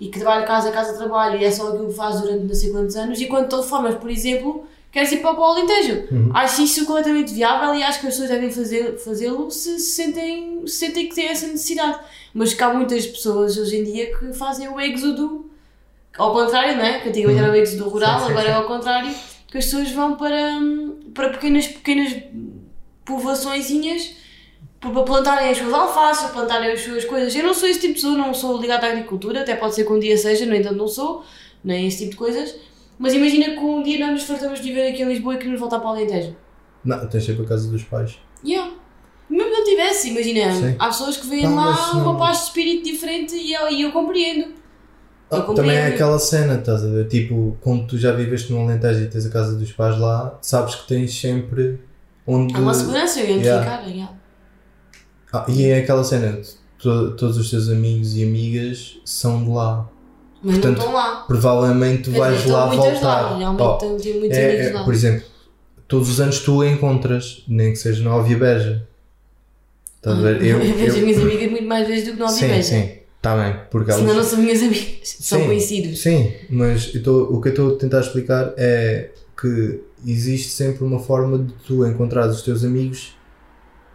e 0.00 0.08
que 0.08 0.20
trabalha 0.20 0.46
casa, 0.46 0.70
casa, 0.70 0.96
trabalho 0.96 1.40
e 1.40 1.44
é 1.44 1.50
só 1.50 1.68
aquilo 1.68 1.88
que 1.88 1.94
faz 1.94 2.20
durante 2.20 2.44
não 2.44 2.54
sei 2.54 2.70
quantos 2.70 2.94
anos, 2.94 3.20
e 3.20 3.26
quando 3.26 3.48
te 3.48 3.56
reformas, 3.56 3.96
por 3.96 4.10
exemplo, 4.10 4.64
queres 4.90 5.12
ir 5.12 5.18
para 5.18 5.38
o 5.38 5.44
Alentejo. 5.44 6.06
Uhum. 6.10 6.30
Acho 6.34 6.62
isso 6.62 6.84
completamente 6.86 7.34
viável 7.34 7.74
e 7.74 7.82
acho 7.82 8.00
que 8.00 8.06
as 8.06 8.14
pessoas 8.14 8.30
devem 8.30 8.50
fazer, 8.50 8.98
fazê-lo 8.98 9.50
se, 9.50 9.78
se 9.78 9.92
sentem, 9.92 10.66
se 10.66 10.74
sentem 10.76 11.08
que 11.08 11.14
têm 11.14 11.28
essa 11.28 11.46
necessidade. 11.46 11.98
Mas 12.34 12.54
que 12.54 12.62
há 12.62 12.72
muitas 12.72 13.06
pessoas 13.06 13.56
hoje 13.56 13.76
em 13.76 13.84
dia 13.84 14.16
que 14.18 14.32
fazem 14.32 14.68
o 14.68 14.80
êxodo 14.80 15.50
ao 16.16 16.32
contrário, 16.32 16.76
não 16.76 16.84
é? 16.84 17.00
Que 17.00 17.08
antigamente 17.08 17.42
era 17.42 17.52
o 17.52 17.54
êxodo 17.54 17.88
rural, 17.88 18.20
Sim, 18.20 18.26
sim, 18.26 18.30
agora 18.32 18.46
sim. 18.46 18.52
é 18.52 18.54
ao 18.54 18.66
contrário, 18.66 19.14
que 19.46 19.58
as 19.58 19.64
pessoas 19.64 19.90
vão 19.92 20.16
para, 20.16 20.58
para 21.14 21.30
pequenas, 21.30 21.66
pequenas 21.66 22.12
povoaçõezinhas 23.04 24.16
para 24.80 25.02
plantarem 25.02 25.50
as 25.50 25.58
suas 25.58 25.72
alfaces, 25.72 26.22
para 26.24 26.32
plantarem 26.32 26.72
as 26.72 26.80
suas 26.80 27.04
coisas. 27.04 27.34
Eu 27.34 27.42
não 27.42 27.54
sou 27.54 27.68
esse 27.68 27.80
tipo 27.80 27.94
de 27.94 28.00
pessoa, 28.00 28.16
não 28.16 28.32
sou 28.32 28.60
ligada 28.60 28.86
à 28.86 28.90
agricultura, 28.90 29.40
até 29.40 29.56
pode 29.56 29.74
ser 29.74 29.84
que 29.84 29.92
um 29.92 29.98
dia 29.98 30.16
seja, 30.16 30.46
no 30.46 30.54
entanto 30.54 30.76
não 30.76 30.86
sou, 30.88 31.24
nem 31.64 31.86
esse 31.86 31.98
tipo 31.98 32.10
de 32.12 32.16
coisas. 32.16 32.54
Mas 32.98 33.14
imagina 33.14 33.50
que 33.54 33.58
um 33.60 33.82
dia 33.82 33.98
nós 34.00 34.10
nos 34.12 34.22
fartamos 34.24 34.60
de 34.60 34.68
viver 34.68 34.88
aqui 34.88 35.02
em 35.02 35.08
Lisboa 35.08 35.34
e 35.34 35.38
queremos 35.38 35.60
voltar 35.60 35.78
para 35.78 35.88
o 35.88 35.92
Alentejo. 35.92 36.34
Não, 36.84 37.06
tens 37.08 37.24
sempre 37.24 37.44
a 37.44 37.48
casa 37.48 37.70
dos 37.70 37.82
pais. 37.84 38.18
Yeah. 38.44 38.72
Mesmo 39.30 39.50
que 39.50 39.56
não 39.58 39.64
tivesse, 39.64 40.08
imagina, 40.10 40.52
Sim. 40.52 40.76
há 40.78 40.86
pessoas 40.86 41.16
que 41.18 41.26
veem 41.26 41.44
Ah, 41.46 41.50
lá 41.50 41.64
mas 41.70 41.92
uma 41.94 42.04
não- 42.04 42.16
paz 42.16 42.38
de 42.38 42.44
espírito 42.44 42.84
diferente 42.84 43.34
e 43.36 43.52
eu, 43.52 43.68
e 43.70 43.82
eu 43.82 43.92
compreendo. 43.92 44.54
Ah, 45.30 45.40
também 45.42 45.76
é 45.76 45.88
aquela 45.88 46.18
cena, 46.18 46.54
estás 46.54 46.82
a 46.82 46.88
ver? 46.88 47.06
Tipo, 47.08 47.56
como 47.60 47.86
tu 47.86 47.98
já 47.98 48.12
viveste 48.12 48.50
no 48.50 48.62
Alentejo 48.62 49.00
e 49.00 49.08
tens 49.08 49.26
a 49.26 49.30
casa 49.30 49.54
dos 49.56 49.70
pais 49.72 49.98
lá, 49.98 50.38
sabes 50.40 50.74
que 50.76 50.88
tens 50.88 51.12
sempre 51.20 51.78
onde. 52.26 52.54
Há 52.56 52.58
uma 52.60 52.72
segurança, 52.72 53.20
eu 53.20 53.26
Yeah. 53.36 53.60
identificar. 53.62 53.88
Yeah. 53.88 54.14
Ah, 55.32 55.44
e 55.48 55.64
é 55.66 55.80
aquela 55.80 56.02
cena, 56.02 56.40
to- 56.78 57.14
todos 57.16 57.36
os 57.36 57.50
teus 57.50 57.68
amigos 57.68 58.16
e 58.16 58.24
amigas 58.24 58.98
são 59.04 59.44
de 59.44 59.50
lá. 59.50 59.86
Mas 60.42 60.54
Portanto, 60.58 60.78
não 60.78 60.84
estão 60.86 60.94
lá. 60.94 61.24
Provavelmente 61.26 62.10
Quer 62.10 62.18
vais 62.18 62.38
dizer, 62.38 62.52
lá 62.52 62.66
voltar. 62.66 63.02
lá, 63.22 63.38
realmente 63.38 63.62
Oh, 63.62 63.72
tenho, 63.76 63.96
tenho 63.96 64.18
muitos 64.20 64.38
é- 64.38 64.68
é, 64.68 64.72
lá. 64.72 64.84
por 64.84 64.94
exemplo, 64.94 65.24
todos 65.88 66.08
os 66.08 66.20
anos 66.20 66.38
tu 66.40 66.62
encontras, 66.64 67.42
nem 67.48 67.72
que 67.72 67.78
seja 67.78 68.02
na 68.04 68.14
Óbvia 68.16 68.36
Beja. 68.38 68.86
Estás 69.96 70.18
a 70.18 70.22
ver? 70.22 70.44
Eu, 70.44 70.58
vejo 70.60 70.86
as 70.86 70.96
eu, 70.96 71.02
minhas 71.06 71.22
amigas 71.22 71.50
muito 71.50 71.66
mais 71.66 71.88
vezes 71.88 72.04
do 72.06 72.12
que 72.12 72.18
não 72.20 72.28
sim, 72.28 72.46
vejo. 72.46 72.68
sim, 72.68 72.90
está 73.16 73.36
bem. 73.36 73.60
Porque 73.70 73.90
elas, 73.90 74.00
Senão 74.02 74.14
não 74.14 74.22
são 74.24 74.38
minhas 74.38 74.62
amigas, 74.62 74.86
são 75.04 75.40
Sim, 75.40 75.46
conhecidos. 75.46 76.00
Sim, 76.02 76.32
mas 76.50 76.94
eu 76.94 77.02
tô- 77.02 77.24
o 77.24 77.40
que 77.40 77.48
eu 77.48 77.52
estou 77.52 77.74
a 77.74 77.78
tentar 77.78 78.00
explicar 78.00 78.54
é 78.56 79.10
que 79.40 79.80
existe 80.06 80.50
sempre 80.50 80.84
uma 80.84 81.00
forma 81.00 81.38
de 81.38 81.52
tu 81.66 81.84
encontrar 81.84 82.28
os 82.28 82.42
teus 82.42 82.64
amigos 82.64 83.16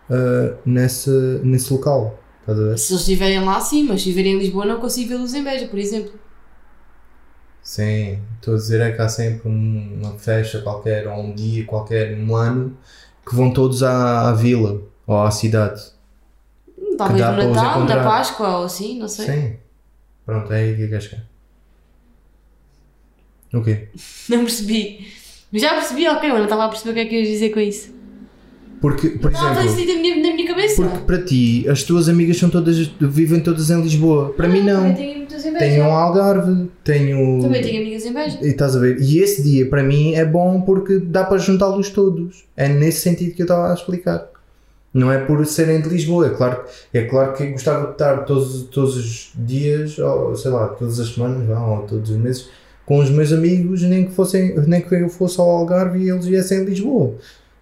ah, 0.09 0.55
nesse, 0.65 1.09
nesse 1.43 1.71
local. 1.71 2.19
Estás 2.41 2.59
a 2.59 2.63
ver? 2.63 2.77
Se 2.77 2.91
eles 2.91 3.01
estiverem 3.03 3.45
lá, 3.45 3.61
sim, 3.61 3.83
mas 3.83 4.01
se 4.01 4.09
estiverem 4.09 4.33
em 4.35 4.39
Lisboa, 4.39 4.65
não 4.65 4.79
consigo 4.81 5.07
vê-los 5.09 5.33
em 5.33 5.41
Beja, 5.43 5.67
por 5.67 5.79
exemplo. 5.79 6.11
Sim, 7.63 8.19
estou 8.35 8.55
a 8.55 8.57
dizer 8.57 8.81
é 8.81 8.91
que 8.91 9.01
há 9.01 9.07
sempre 9.07 9.47
um- 9.49 9.99
uma 10.01 10.13
festa 10.17 10.61
qualquer 10.61 11.07
ou 11.07 11.19
um 11.23 11.33
dia 11.33 11.63
qualquer 11.65 12.15
no 12.17 12.35
ano 12.35 12.77
que 13.25 13.33
vão 13.35 13.51
todos 13.51 13.81
à, 13.83 14.29
à 14.29 14.33
vila 14.33 14.81
ou 15.07 15.21
à 15.21 15.31
cidade. 15.31 15.81
Talvez 16.97 17.25
no 17.25 17.53
Natal, 17.53 17.85
na. 17.85 18.03
Páscoa 18.03 18.57
ou 18.59 18.65
assim, 18.65 18.99
não 18.99 19.07
sei. 19.07 19.25
Sim. 19.25 19.55
Pronto, 20.25 20.51
é 20.51 20.57
aí 20.59 20.75
que 20.75 20.87
queres 20.87 21.05
chegar. 21.05 21.23
O 23.53 23.61
quê? 23.63 23.87
Não 24.29 24.39
percebi. 24.39 25.07
Mas 25.51 25.61
já 25.61 25.73
percebi, 25.75 26.07
ok, 26.07 26.29
mas 26.29 26.37
não 26.39 26.43
estava 26.45 26.65
a 26.65 26.69
perceber 26.69 26.89
o 26.91 26.93
que 26.95 26.99
é 27.01 27.05
que 27.05 27.15
ias 27.19 27.27
dizer 27.27 27.49
com 27.51 27.59
isso. 27.59 27.93
Porque, 28.81 29.09
por 29.11 29.31
fazer 29.31 29.59
exemplo, 29.61 29.69
sentido 29.79 29.93
na 29.95 30.01
minha, 30.01 30.15
na 30.15 30.33
minha 30.35 30.47
cabeça. 30.47 30.81
porque 30.81 31.05
para 31.05 31.23
ti 31.23 31.69
as 31.69 31.83
tuas 31.83 32.09
amigas 32.09 32.37
são 32.37 32.49
todas, 32.49 32.75
vivem 32.99 33.39
todas 33.39 33.69
em 33.69 33.79
Lisboa. 33.81 34.33
Para 34.33 34.47
mim 34.49 34.61
não. 34.61 34.91
tenho 34.95 35.22
muitas 35.33 35.45
em 35.45 35.53
Tenho 35.53 35.85
um 35.85 35.91
Algarve, 35.91 36.69
tenho. 36.83 37.41
Também 37.41 37.61
tenho 37.61 37.81
amigas 37.81 38.05
em 38.05 38.13
Beja. 38.13 38.37
E 38.41 38.47
estás 38.47 38.75
a 38.75 38.79
ver? 38.79 39.01
E 39.01 39.19
esse 39.19 39.41
dia 39.41 39.67
para 39.67 39.83
mim 39.83 40.13
é 40.13 40.25
bom 40.25 40.61
porque 40.61 40.99
dá 40.99 41.23
para 41.23 41.37
juntá-los 41.37 41.89
todos. 41.89 42.45
É 42.55 42.67
nesse 42.67 43.01
sentido 43.01 43.33
que 43.33 43.41
eu 43.41 43.45
estava 43.45 43.71
a 43.71 43.73
explicar. 43.73 44.27
Não 44.93 45.11
é 45.11 45.17
por 45.17 45.43
serem 45.45 45.81
de 45.81 45.89
Lisboa. 45.89 46.27
É 46.27 46.29
claro, 46.29 46.63
é 46.93 47.03
claro 47.03 47.33
que 47.33 47.47
gostava 47.47 47.87
de 47.87 47.91
estar 47.93 48.17
todos, 48.25 48.63
todos 48.63 48.95
os 48.95 49.31
dias, 49.35 49.97
ou 49.97 50.35
sei 50.35 50.51
lá, 50.51 50.67
todas 50.67 50.99
as 50.99 51.09
semanas, 51.09 51.49
ou 51.49 51.79
todos 51.87 52.11
os 52.11 52.17
meses, 52.17 52.49
com 52.85 52.99
os 52.99 53.09
meus 53.09 53.31
amigos, 53.31 53.81
nem 53.81 54.05
que, 54.05 54.13
fossem, 54.13 54.55
nem 54.67 54.81
que 54.81 54.93
eu 54.93 55.09
fosse 55.09 55.39
ao 55.39 55.49
Algarve 55.49 55.99
e 55.99 56.09
eles 56.09 56.25
viessem 56.25 56.59
a 56.59 56.63
Lisboa. 56.63 57.15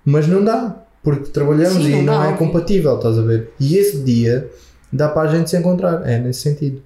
Mas 0.04 0.28
não 0.28 0.44
dá, 0.44 0.84
porque 1.02 1.30
trabalhamos 1.30 1.86
Sim, 1.86 2.00
e 2.00 2.02
não 2.02 2.16
não 2.16 2.34
é 2.34 2.36
compatível, 2.36 2.98
estás 2.98 3.18
a 3.18 3.22
ver? 3.22 3.52
E 3.58 3.78
esse 3.78 4.00
dia 4.00 4.50
dá 4.92 5.08
para 5.08 5.30
a 5.30 5.34
gente 5.34 5.50
se 5.50 5.56
encontrar. 5.56 6.06
É 6.06 6.20
nesse 6.20 6.42
sentido. 6.42 6.82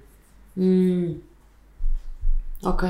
Hum. 0.56 1.18
Ok. 2.64 2.88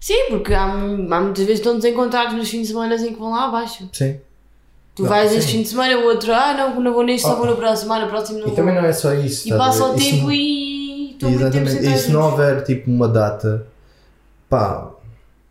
Sim, 0.00 0.26
porque 0.30 0.54
há, 0.54 0.64
há 0.64 0.76
muitas 1.20 1.44
vezes 1.44 1.58
estão-nos 1.60 1.84
encontrados 1.84 2.34
nos 2.34 2.48
fins 2.48 2.62
de 2.62 2.68
semana 2.68 2.94
em 2.94 3.12
que 3.12 3.18
vão 3.18 3.30
lá 3.32 3.44
abaixo. 3.46 3.88
Sim. 3.92 4.18
Tu 4.94 5.02
Não, 5.02 5.08
vais 5.10 5.30
sim. 5.30 5.38
este 5.38 5.52
fim 5.52 5.62
de 5.62 5.68
semana, 5.68 5.98
o 5.98 6.04
outro, 6.04 6.32
ah, 6.32 6.54
não, 6.54 6.80
não 6.80 6.92
vou 6.92 7.04
neste, 7.04 7.26
só 7.26 7.34
Oh. 7.34 7.36
vou 7.36 7.46
no 7.46 7.56
próximo, 7.56 7.92
ah, 7.92 8.00
no 8.00 8.08
próximo 8.08 8.38
não 8.38 8.46
E 8.46 8.48
vou. 8.48 8.56
também 8.56 8.74
não 8.74 8.84
é 8.84 8.92
só 8.92 9.12
isso. 9.14 9.48
E 9.48 9.56
passa 9.56 9.84
o 9.84 9.94
tempo 9.94 10.22
não- 10.24 10.32
e 10.32 11.12
estou 11.12 11.28
tempo 11.30 11.42
Exatamente. 11.42 11.70
sem 11.82 11.94
E 11.94 11.98
se 11.98 12.10
não 12.10 12.22
houver 12.30 12.64
tipo 12.64 12.90
uma 12.90 13.08
data, 13.08 13.66
pá, 14.48 14.90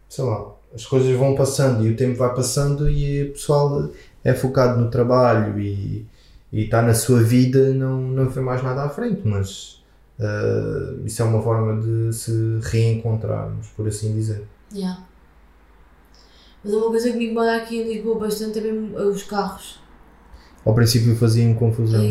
sei 0.10 0.24
lá, 0.26 0.46
as 0.74 0.86
coisas 0.86 1.16
vão 1.18 1.36
passando 1.36 1.86
e 1.86 1.92
o 1.92 1.96
tempo 1.96 2.18
vai 2.18 2.34
passando 2.34 2.90
e 2.90 3.24
o 3.30 3.32
pessoal 3.34 3.90
é 4.24 4.34
focado 4.34 4.80
no 4.80 4.90
trabalho 4.90 5.60
e 5.60 6.06
e 6.52 6.64
está 6.64 6.82
na 6.82 6.96
sua 6.96 7.22
vida, 7.22 7.70
não, 7.76 8.02
não 8.02 8.28
vê 8.28 8.42
mais 8.42 8.64
nada 8.64 8.84
à 8.84 8.90
frente, 8.90 9.22
mas 9.24 9.79
ah, 10.20 10.96
isso 11.06 11.22
é 11.22 11.26
uma 11.26 11.42
forma 11.42 11.82
de 11.82 12.14
se 12.14 12.60
reencontrarmos, 12.64 13.68
por 13.70 13.88
assim 13.88 14.14
dizer. 14.14 14.44
Yeah. 14.74 15.04
Mas 16.64 16.74
uma 16.74 16.88
coisa 16.90 17.12
que 17.12 17.18
me 17.18 17.26
incomoda 17.26 17.56
aqui 17.56 17.78
em 17.78 17.94
Lisboa 17.94 18.20
bastante 18.20 18.60
é 18.60 18.62
mesmo 18.62 18.98
os 18.98 19.24
carros. 19.24 19.80
Ao 20.66 20.74
princípio 20.74 21.16
fazia-me 21.16 21.56
confusão. 21.56 22.02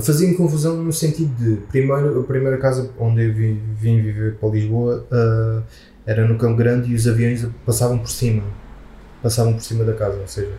Fazia-me 0.00 0.36
confusão 0.36 0.76
no 0.76 0.92
sentido 0.92 1.34
de, 1.36 1.60
primeiro, 1.66 2.20
a 2.20 2.24
primeira 2.24 2.58
casa 2.58 2.90
onde 2.98 3.24
eu 3.24 3.32
vim, 3.32 3.60
vim 3.74 4.00
viver 4.00 4.36
para 4.36 4.48
Lisboa 4.50 5.04
ah, 5.10 5.62
era 6.06 6.26
no 6.26 6.38
Campo 6.38 6.56
Grande 6.56 6.92
e 6.92 6.94
os 6.94 7.08
aviões 7.08 7.46
passavam 7.66 7.98
por 7.98 8.10
cima. 8.10 8.44
Passavam 9.22 9.54
por 9.54 9.62
cima 9.62 9.84
da 9.84 9.94
casa, 9.94 10.18
ou 10.20 10.28
seja, 10.28 10.52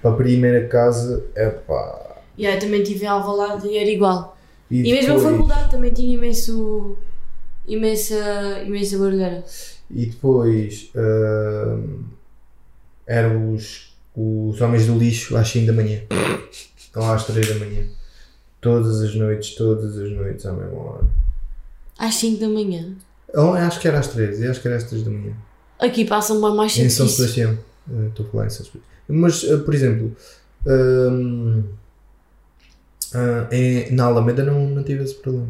para 0.00 0.10
a 0.10 0.14
primeira 0.14 0.66
casa, 0.66 1.24
é 1.34 1.48
pá. 1.48 2.22
Yeah, 2.38 2.56
eu 2.58 2.60
também 2.60 2.82
tive 2.82 3.04
em 3.04 3.08
Alvalade 3.08 3.68
e 3.68 3.76
era 3.76 3.90
igual. 3.90 4.31
E, 4.72 4.80
E 4.80 4.92
mesmo 4.92 5.12
a 5.12 5.16
depois- 5.16 5.32
faculdade 5.36 5.70
também 5.70 5.92
tinha 5.92 6.14
imenso. 6.14 6.96
imensa. 7.68 8.62
imensa 8.66 8.98
barulheira. 8.98 9.44
E 9.90 10.06
depois 10.06 10.90
ah, 10.96 11.78
eram 13.06 13.52
os, 13.54 13.94
os 14.16 14.60
homens 14.60 14.86
do 14.86 14.96
lixo 14.98 15.36
às 15.36 15.48
5 15.48 15.66
da 15.66 15.72
manhã. 15.74 16.00
Estão 16.76 17.10
às 17.12 17.24
3 17.26 17.48
da 17.48 17.54
manhã. 17.56 17.86
Todas 18.60 19.00
as 19.02 19.14
noites, 19.14 19.54
todas 19.54 19.98
as 19.98 20.10
noites 20.10 20.46
à 20.46 20.52
mesma 20.52 20.78
hora. 20.78 21.04
Às 21.98 22.14
5 22.16 22.40
da 22.40 22.48
manhã. 22.48 22.94
Oh, 23.34 23.52
acho 23.52 23.80
que 23.80 23.88
era 23.88 23.98
às 23.98 24.08
3, 24.08 24.42
acho 24.44 24.60
que 24.60 24.68
era 24.68 24.76
às 24.76 24.84
3 24.84 25.02
da 25.04 25.10
manhã. 25.10 25.32
Aqui 25.78 26.04
passam 26.04 26.40
mais 26.40 26.54
mais 26.54 26.72
cedo 26.72 26.84
Em 26.86 26.90
São. 26.90 27.08
Sebastião. 27.08 27.58
Eh, 27.90 28.06
Estou 28.08 28.26
a 28.26 28.28
falar 28.30 28.46
em 28.46 28.50
São 28.50 28.64
Sebastião. 28.66 28.82
Mas, 29.08 29.44
eh, 29.44 29.56
por 29.58 29.74
exemplo, 29.74 30.16
hum, 30.66 31.64
ah, 33.14 33.48
em- 33.52 33.90
na 33.92 34.04
Alameda 34.06 34.44
não, 34.44 34.66
não 34.68 34.82
tive 34.82 35.02
esse 35.04 35.14
problema. 35.14 35.48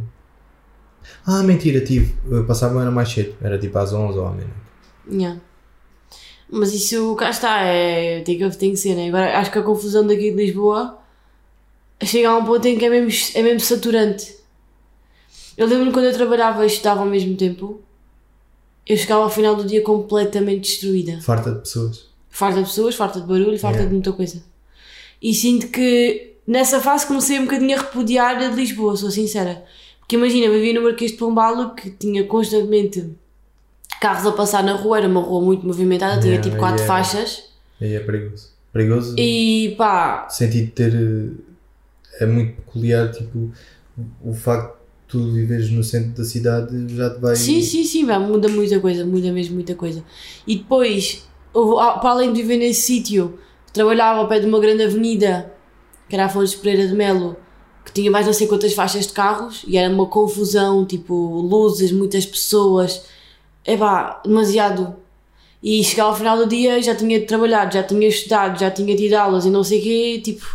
Ah, 1.26 1.42
mentira, 1.42 1.80
tive. 1.84 2.14
Eu 2.30 2.46
passava 2.46 2.80
era 2.80 2.90
mais 2.90 3.10
cedo. 3.10 3.34
Era 3.40 3.58
tipo 3.58 3.76
às 3.78 3.92
11 3.92 4.18
ou 4.18 4.26
à 4.26 4.30
meia-noite. 4.32 4.60
Yeah. 5.10 5.40
Mas 6.50 6.72
isso, 6.72 7.14
cá 7.16 7.30
está, 7.30 7.62
é, 7.62 8.20
tem, 8.20 8.38
que, 8.38 8.50
tem 8.56 8.70
que 8.70 8.76
ser, 8.76 8.94
né? 8.94 9.08
Agora, 9.08 9.38
acho 9.38 9.50
que 9.50 9.58
a 9.58 9.62
confusão 9.62 10.06
daqui 10.06 10.30
de 10.30 10.36
Lisboa 10.36 10.98
chega 12.04 12.28
a 12.28 12.36
um 12.36 12.44
ponto 12.44 12.66
em 12.68 12.78
que 12.78 12.84
é 12.84 12.90
mesmo, 12.90 13.30
é 13.34 13.42
mesmo 13.42 13.60
saturante. 13.60 14.36
Eu 15.56 15.66
lembro-me 15.66 15.92
quando 15.92 16.06
eu 16.06 16.12
trabalhava 16.12 16.62
e 16.64 16.66
estudava 16.66 17.00
ao 17.00 17.06
mesmo 17.06 17.36
tempo, 17.36 17.80
eu 18.86 18.96
chegava 18.96 19.22
ao 19.22 19.30
final 19.30 19.54
do 19.56 19.64
dia 19.64 19.82
completamente 19.82 20.62
destruída. 20.70 21.20
Farta 21.22 21.52
de 21.52 21.60
pessoas. 21.60 22.06
Farta 22.28 22.60
de 22.62 22.68
pessoas, 22.68 22.94
farta 22.94 23.20
de 23.20 23.26
barulho, 23.26 23.58
farta 23.58 23.78
Yeah. 23.78 23.86
de 23.88 23.92
muita 23.94 24.12
coisa. 24.12 24.42
E 25.20 25.32
sinto 25.34 25.68
que 25.68 26.31
nessa 26.46 26.80
fase 26.80 27.06
comecei 27.06 27.38
um 27.38 27.44
bocadinho 27.44 27.76
a 27.78 27.82
repudiar 27.82 28.36
a 28.36 28.48
de 28.48 28.56
Lisboa, 28.56 28.96
sou 28.96 29.10
sincera. 29.10 29.64
Porque 30.00 30.16
imagina, 30.16 30.46
eu 30.46 30.52
vivia 30.52 30.74
no 30.74 30.82
Marquês 30.82 31.12
de 31.12 31.16
Pombalo 31.16 31.74
que 31.74 31.90
tinha 31.90 32.24
constantemente 32.24 33.08
carros 34.00 34.26
a 34.26 34.32
passar 34.32 34.62
na 34.64 34.72
rua, 34.74 34.98
era 34.98 35.08
uma 35.08 35.20
rua 35.20 35.40
muito 35.40 35.66
movimentada, 35.66 36.14
tinha 36.20 36.32
Yeah, 36.34 36.42
tipo 36.42 36.56
quatro 36.58 36.82
yeah. 36.82 36.86
faixas. 37.04 37.44
Aí 37.80 37.94
é 37.94 38.00
perigoso. 38.00 38.50
Perigoso 38.72 39.14
E 39.18 39.74
pá, 39.78 40.28
sentido 40.28 40.66
de 40.66 40.70
ter. 40.72 40.94
eh, 40.94 41.52
É 42.20 42.26
muito 42.26 42.56
peculiar, 42.56 43.10
tipo, 43.10 43.50
o- 44.22 44.34
facto 44.34 44.76
de 44.76 44.82
tu 45.08 45.30
viveres 45.32 45.70
no 45.70 45.82
centro 45.84 46.10
da 46.10 46.24
cidade 46.24 46.94
já 46.96 47.10
te 47.10 47.20
vai. 47.20 47.36
sim, 47.36 47.62
sim, 47.62 47.84
sim, 47.84 48.06
pá, 48.06 48.18
muda 48.18 48.48
muita 48.48 48.78
coisa, 48.80 49.04
muda 49.04 49.30
mesmo 49.32 49.54
muita 49.54 49.74
coisa. 49.74 50.02
E 50.46 50.56
depois, 50.56 51.26
ah, 51.54 51.98
para 52.00 52.10
além 52.10 52.32
de 52.32 52.42
viver 52.42 52.56
nesse 52.58 52.82
sítio, 52.82 53.38
trabalhava 53.72 54.20
ao 54.20 54.28
pé 54.28 54.40
de 54.40 54.46
uma 54.46 54.58
grande 54.60 54.82
avenida, 54.82 55.52
que 56.12 56.16
era 56.16 56.24
a 56.24 56.26
Afonso 56.26 56.58
Pereira 56.58 56.86
de 56.86 56.94
Melo, 56.94 57.34
que 57.86 57.90
tinha 57.90 58.10
mais 58.10 58.26
não 58.26 58.34
sei 58.34 58.46
quantas 58.46 58.74
faixas 58.74 59.06
de 59.06 59.14
carros 59.14 59.64
e 59.66 59.78
era 59.78 59.90
uma 59.90 60.04
confusão, 60.04 60.84
tipo, 60.84 61.14
luzes, 61.40 61.90
muitas 61.90 62.26
pessoas, 62.26 63.02
é 63.64 63.74
pá, 63.78 64.20
demasiado. 64.22 64.94
E 65.62 65.82
chegava 65.82 66.10
ao 66.10 66.14
final 66.16 66.36
do 66.36 66.46
dia 66.46 66.82
já 66.82 66.94
tinha 66.94 67.24
trabalhado, 67.24 67.72
já 67.72 67.82
tinha 67.82 68.06
estudado, 68.06 68.60
já 68.60 68.70
tinha 68.70 68.94
tido 68.94 69.14
aulas 69.14 69.46
e 69.46 69.48
não 69.48 69.64
sei 69.64 69.78
o 69.80 69.82
quê, 69.82 70.20
tipo, 70.22 70.46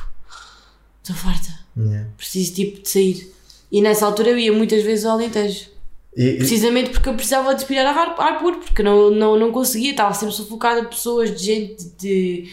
estou 1.02 1.16
farta, 1.16 1.58
Yeah. 1.76 2.08
preciso 2.16 2.54
tipo 2.54 2.82
de 2.84 2.90
sair. 2.90 3.34
E 3.72 3.82
nessa 3.82 4.06
altura 4.06 4.30
eu 4.30 4.38
ia 4.38 4.54
muitas 4.54 4.84
vezes 4.84 5.06
ao 5.06 5.14
Alentejo. 5.14 5.70
E- 6.16 6.24
e- 6.24 6.38
Precisamente 6.38 6.92
porque 6.92 7.10
eu 7.10 7.14
precisava 7.16 7.50
de 7.56 7.62
respirar 7.62 7.98
ar, 7.98 8.16
ar 8.20 8.38
puro, 8.40 8.58
porque 8.58 8.84
não, 8.84 9.10
não, 9.10 9.40
não 9.40 9.52
conseguia, 9.52 9.90
estava 9.92 10.14
sempre 10.14 10.36
sufocada 10.36 10.82
de 10.82 10.88
pessoas, 10.88 11.36
de 11.36 11.44
gente, 11.44 11.84
de 12.00 12.48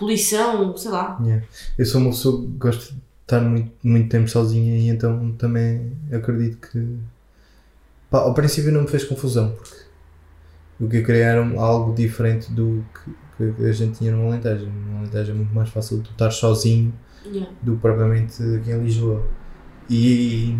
poluição, 0.00 0.76
sei 0.76 0.90
lá. 0.90 1.16
Yeah. 1.22 1.46
Eu 1.78 1.86
sou 1.86 2.00
uma 2.00 2.10
pessoa 2.10 2.40
que 2.40 2.48
gosta 2.58 2.92
de 2.92 2.98
estar 3.22 3.40
muito, 3.40 3.70
muito 3.84 4.08
tempo 4.08 4.28
sozinha 4.28 4.76
e 4.76 4.88
então 4.88 5.32
também 5.32 5.92
acredito 6.10 6.58
que. 6.68 6.98
Pá, 8.10 8.18
ao 8.18 8.34
princípio 8.34 8.72
não 8.72 8.82
me 8.82 8.88
fez 8.88 9.04
confusão 9.04 9.52
porque 9.52 9.76
o 10.80 10.88
que 10.88 10.96
eu 10.96 11.04
queria 11.04 11.26
era 11.26 11.60
algo 11.60 11.94
diferente 11.94 12.50
do 12.50 12.84
que, 13.36 13.52
que 13.52 13.64
a 13.64 13.72
gente 13.72 13.98
tinha 13.98 14.12
no 14.12 14.26
Alentejo. 14.26 14.66
No 14.66 14.98
Alentejo 14.98 15.30
é 15.30 15.34
muito 15.34 15.54
mais 15.54 15.68
fácil 15.68 16.00
tu 16.02 16.10
estar 16.10 16.30
sozinho 16.30 16.92
Yeah. 17.22 17.52
do 17.60 17.74
que 17.74 17.82
propriamente 17.82 18.42
aqui 18.42 18.70
em 18.70 18.82
Lisboa. 18.82 19.22
E, 19.90 20.56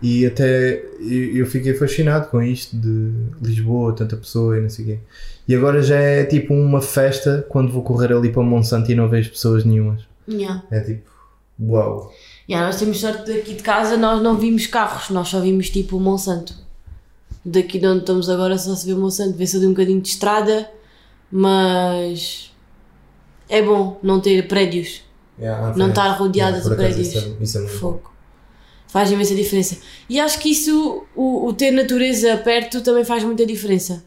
e 0.00 0.26
até 0.26 0.84
eu 1.00 1.44
fiquei 1.46 1.74
fascinado 1.74 2.28
com 2.28 2.40
isto 2.40 2.76
de 2.76 3.12
Lisboa, 3.42 3.94
tanta 3.94 4.16
pessoa 4.16 4.56
e 4.56 4.60
não 4.60 4.70
sei 4.70 4.84
o 4.84 4.88
quê. 4.88 4.98
E 5.48 5.54
agora 5.54 5.82
já 5.82 5.96
é 5.96 6.24
tipo 6.24 6.54
uma 6.54 6.80
festa 6.80 7.44
quando 7.48 7.72
vou 7.72 7.82
correr 7.82 8.12
ali 8.12 8.30
para 8.30 8.42
Monsanto 8.42 8.90
e 8.92 8.94
não 8.94 9.08
vejo 9.08 9.30
pessoas 9.30 9.64
nenhumas. 9.64 10.02
Yeah. 10.28 10.62
É 10.70 10.80
tipo, 10.80 11.10
uau. 11.60 12.12
Yeah, 12.48 12.66
nós 12.66 12.78
temos 12.78 13.00
sorte 13.00 13.32
daqui 13.32 13.54
de 13.54 13.62
casa, 13.62 13.96
nós 13.96 14.22
não 14.22 14.38
vimos 14.38 14.66
carros, 14.66 15.10
nós 15.10 15.28
só 15.28 15.40
vimos 15.40 15.68
tipo 15.68 15.96
o 15.96 16.00
Monsanto. 16.00 16.54
Daqui 17.44 17.78
de 17.78 17.86
onde 17.86 18.00
estamos 18.00 18.30
agora 18.30 18.56
só 18.56 18.74
se 18.76 18.86
vê 18.86 18.92
o 18.92 18.98
Monsanto, 18.98 19.36
vê-se 19.36 19.56
ali 19.56 19.66
um 19.66 19.70
bocadinho 19.70 20.00
de 20.00 20.08
estrada, 20.08 20.70
mas 21.30 22.52
é 23.48 23.62
bom 23.62 23.98
não 24.02 24.20
ter 24.20 24.46
prédios, 24.46 25.02
não 25.76 25.88
estar 25.88 26.08
rodeada 26.12 26.60
de 26.60 26.76
prédios. 26.76 27.08
Isso 27.08 27.18
é, 27.18 27.42
isso 27.42 27.58
é 27.58 27.60
muito 27.62 27.72
bom. 27.72 27.78
Fogo. 27.80 28.17
Faz 28.88 29.10
imensa 29.10 29.34
diferença. 29.34 29.76
E 30.08 30.18
acho 30.18 30.38
que 30.38 30.50
isso, 30.50 31.04
o, 31.14 31.46
o 31.46 31.52
ter 31.52 31.70
natureza 31.70 32.36
perto 32.38 32.80
também 32.80 33.04
faz 33.04 33.22
muita 33.22 33.44
diferença. 33.44 34.02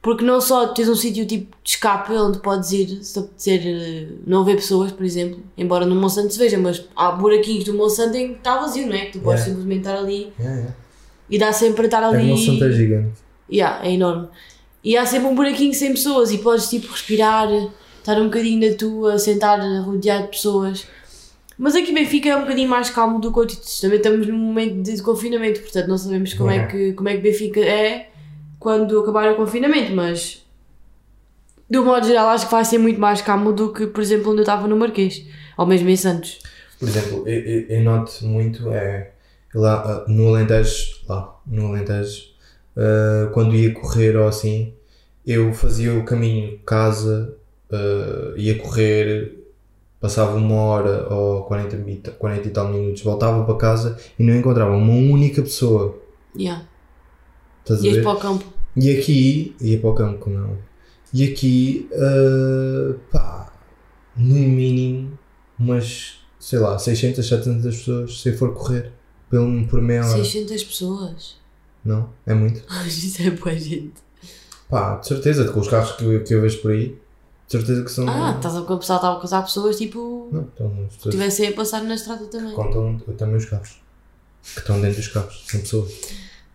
Porque 0.00 0.24
não 0.24 0.40
só 0.40 0.68
tens 0.68 0.88
um 0.88 0.96
sítio 0.96 1.24
tipo 1.26 1.56
de 1.62 1.70
escape 1.70 2.12
onde 2.14 2.40
podes 2.40 2.72
ir 2.72 3.04
se 3.04 3.18
apetecer 3.18 3.62
eh, 3.64 4.06
não 4.26 4.44
ver 4.44 4.56
pessoas, 4.56 4.90
por 4.90 5.04
exemplo, 5.04 5.40
embora 5.56 5.86
no 5.86 5.94
Monsanto 5.94 6.32
se 6.32 6.38
veja, 6.40 6.58
mas 6.58 6.84
há 6.96 7.12
buraquinhos 7.12 7.62
do 7.64 7.74
Monsanto 7.74 8.16
em 8.16 8.28
que 8.32 8.38
está 8.38 8.58
vazio, 8.58 8.86
não 8.88 8.94
é? 8.94 9.06
Que 9.06 9.12
tu 9.12 9.20
podes 9.20 9.42
Yeah. 9.42 9.44
simplesmente 9.60 9.78
estar 9.86 9.96
ali 9.98 10.32
Yeah, 10.38 10.56
yeah. 10.58 10.76
e 11.30 11.38
dá 11.38 11.52
sempre 11.52 11.74
para 11.74 11.84
estar 11.84 12.02
É 12.02 12.06
ali. 12.06 12.22
que 12.24 12.30
Monsanto 12.30 12.64
é 12.64 12.72
gigante. 12.72 13.12
Yeah, 13.50 13.86
é 13.86 13.92
enorme. 13.92 14.28
E 14.82 14.96
há 14.96 15.06
sempre 15.06 15.28
um 15.28 15.34
buraquinho 15.36 15.72
sem 15.74 15.92
pessoas 15.92 16.32
e 16.32 16.38
podes 16.38 16.68
tipo 16.68 16.90
respirar, 16.90 17.48
estar 18.00 18.20
um 18.20 18.24
bocadinho 18.24 18.68
na 18.70 18.76
tua, 18.76 19.18
sentar 19.20 19.60
rodeado 19.84 20.24
de 20.24 20.30
pessoas. 20.30 20.84
Mas 21.62 21.76
aqui 21.76 21.94
Benfica 21.94 22.28
é 22.28 22.36
um 22.36 22.40
bocadinho 22.40 22.68
mais 22.68 22.90
calmo 22.90 23.20
do 23.20 23.32
que 23.32 23.38
outros. 23.38 23.80
Também 23.80 23.98
estamos 23.98 24.26
num 24.26 24.36
momento 24.36 24.82
de 24.82 25.00
confinamento, 25.00 25.60
portanto 25.60 25.86
não 25.86 25.96
sabemos 25.96 26.34
como, 26.34 26.50
é, 26.50 26.54
Yeah. 26.54 26.72
que, 26.72 26.92
como 26.94 27.08
é 27.08 27.14
que 27.14 27.22
Benfica 27.22 27.60
é 27.60 28.08
quando 28.58 28.98
acabar 28.98 29.30
o 29.30 29.36
confinamento, 29.36 29.94
mas 29.94 30.44
de 31.70 31.78
um 31.78 31.84
modo 31.84 32.04
geral 32.04 32.30
acho 32.30 32.46
que 32.46 32.50
vai 32.50 32.64
ser 32.64 32.78
muito 32.78 33.00
mais 33.00 33.22
calmo 33.22 33.52
do 33.52 33.72
que, 33.72 33.86
por 33.86 34.00
exemplo, 34.00 34.32
onde 34.32 34.40
eu 34.40 34.42
estava 34.42 34.66
no 34.66 34.76
Marquês, 34.76 35.24
ou 35.56 35.64
mesmo 35.64 35.88
em 35.88 35.94
Santos. 35.94 36.40
Por 36.80 36.88
exemplo, 36.88 37.28
eu, 37.28 37.40
eu, 37.40 37.66
eu 37.68 37.82
noto 37.84 38.12
muito 38.26 38.68
é 38.72 39.12
lá 39.54 39.82
ah, 39.86 40.04
no 40.08 40.34
Alentejo, 40.34 40.96
lá 41.08 41.40
no 41.46 41.68
Alentejo, 41.68 42.24
ah, 42.76 43.30
quando 43.32 43.54
ia 43.54 43.72
correr 43.72 44.16
ou 44.16 44.26
assim, 44.26 44.74
eu 45.24 45.54
fazia 45.54 45.94
o 45.94 46.04
caminho 46.04 46.58
casa, 46.66 47.36
ah, 47.70 48.34
ia 48.36 48.58
correr, 48.58 49.41
passava 50.02 50.36
uma 50.36 50.56
hora 50.56 51.08
ou 51.14 51.44
40, 51.44 51.76
mi- 51.76 52.02
40 52.18 52.48
e 52.48 52.50
tal 52.50 52.68
minutos, 52.68 53.02
voltava 53.02 53.44
para 53.44 53.54
casa 53.56 53.96
e 54.18 54.22
não 54.24 54.34
encontrava 54.36 54.72
uma 54.76 54.92
única 54.92 55.40
pessoa. 55.40 55.98
Yeah. 56.36 56.66
Estás 57.60 57.82
Ias 57.84 58.02
para 58.02 58.12
o 58.12 58.18
campo. 58.20 58.44
E 58.76 58.98
aqui, 58.98 59.54
ia 59.60 59.78
para 59.78 59.90
o 59.90 59.94
campo 59.94 60.28
não. 60.28 60.58
E 61.14 61.24
aqui, 61.30 61.88
ah, 61.94 62.94
pá, 63.12 63.52
no 64.16 64.34
mínimo, 64.34 65.16
umas, 65.58 66.14
sei 66.40 66.58
lá, 66.58 66.78
600, 66.78 67.24
700 67.26 67.76
pessoas, 67.76 68.20
se 68.20 68.30
eu 68.30 68.36
for 68.36 68.52
correr, 68.54 68.90
pelo, 69.30 69.66
por 69.68 69.80
meia 69.80 70.00
hora. 70.04 70.24
600 70.24 70.64
pessoas. 70.64 71.36
Não? 71.84 72.10
É 72.26 72.34
muito? 72.34 72.62
Isso 72.86 73.22
é 73.22 73.30
boa 73.30 73.54
gente. 73.56 73.94
Pá, 74.68 74.96
de 74.96 75.06
certeza, 75.06 75.44
com 75.52 75.60
os 75.60 75.68
carros 75.68 75.92
que 75.92 76.04
eu, 76.04 76.24
que 76.24 76.34
eu 76.34 76.40
vejo 76.40 76.62
por 76.62 76.70
aí, 76.72 76.96
certeza 77.52 77.84
que 77.84 77.90
são. 77.90 78.08
Ah, 78.08 78.34
estás 78.36 78.56
a, 78.56 78.60
o 78.60 78.78
pessoal 78.78 78.98
estava 78.98 79.16
a 79.18 79.20
casar 79.20 79.42
pessoas 79.42 79.76
tipo. 79.76 80.28
Não, 80.32 80.48
Estivessem 80.88 81.48
a 81.48 81.52
passar 81.52 81.82
na 81.82 81.94
estrada 81.94 82.24
também. 82.26 82.52
contam 82.54 82.98
também 83.16 83.36
os 83.36 83.44
carros. 83.44 83.80
Que 84.42 84.58
estão 84.60 84.80
dentro 84.80 84.96
dos 84.96 85.08
carros, 85.08 85.44
são 85.46 85.60
pessoas. 85.60 85.92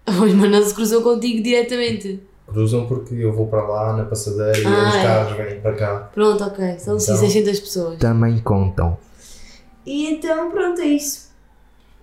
Mas 0.06 0.52
não 0.52 0.64
se 0.66 0.74
cruzou 0.74 1.02
contigo 1.02 1.42
diretamente. 1.44 2.22
Cruzam 2.48 2.86
porque 2.88 3.14
eu 3.16 3.34
vou 3.34 3.48
para 3.48 3.62
lá 3.68 3.98
na 3.98 4.06
passadeira 4.06 4.58
e 4.58 4.66
Ah, 4.66 4.90
os 4.90 4.96
é. 4.96 5.04
carros 5.04 5.38
vêm 5.38 5.62
para 5.62 5.74
cá. 5.76 6.00
Pronto, 6.14 6.44
ok. 6.44 6.80
São 6.80 6.98
Então. 6.98 7.18
600 7.18 7.60
pessoas. 7.60 7.98
Também 8.00 8.40
contam. 8.40 8.98
E 9.86 10.08
então, 10.14 10.50
pronto, 10.52 10.80
é 10.82 10.86
isso. 10.86 11.28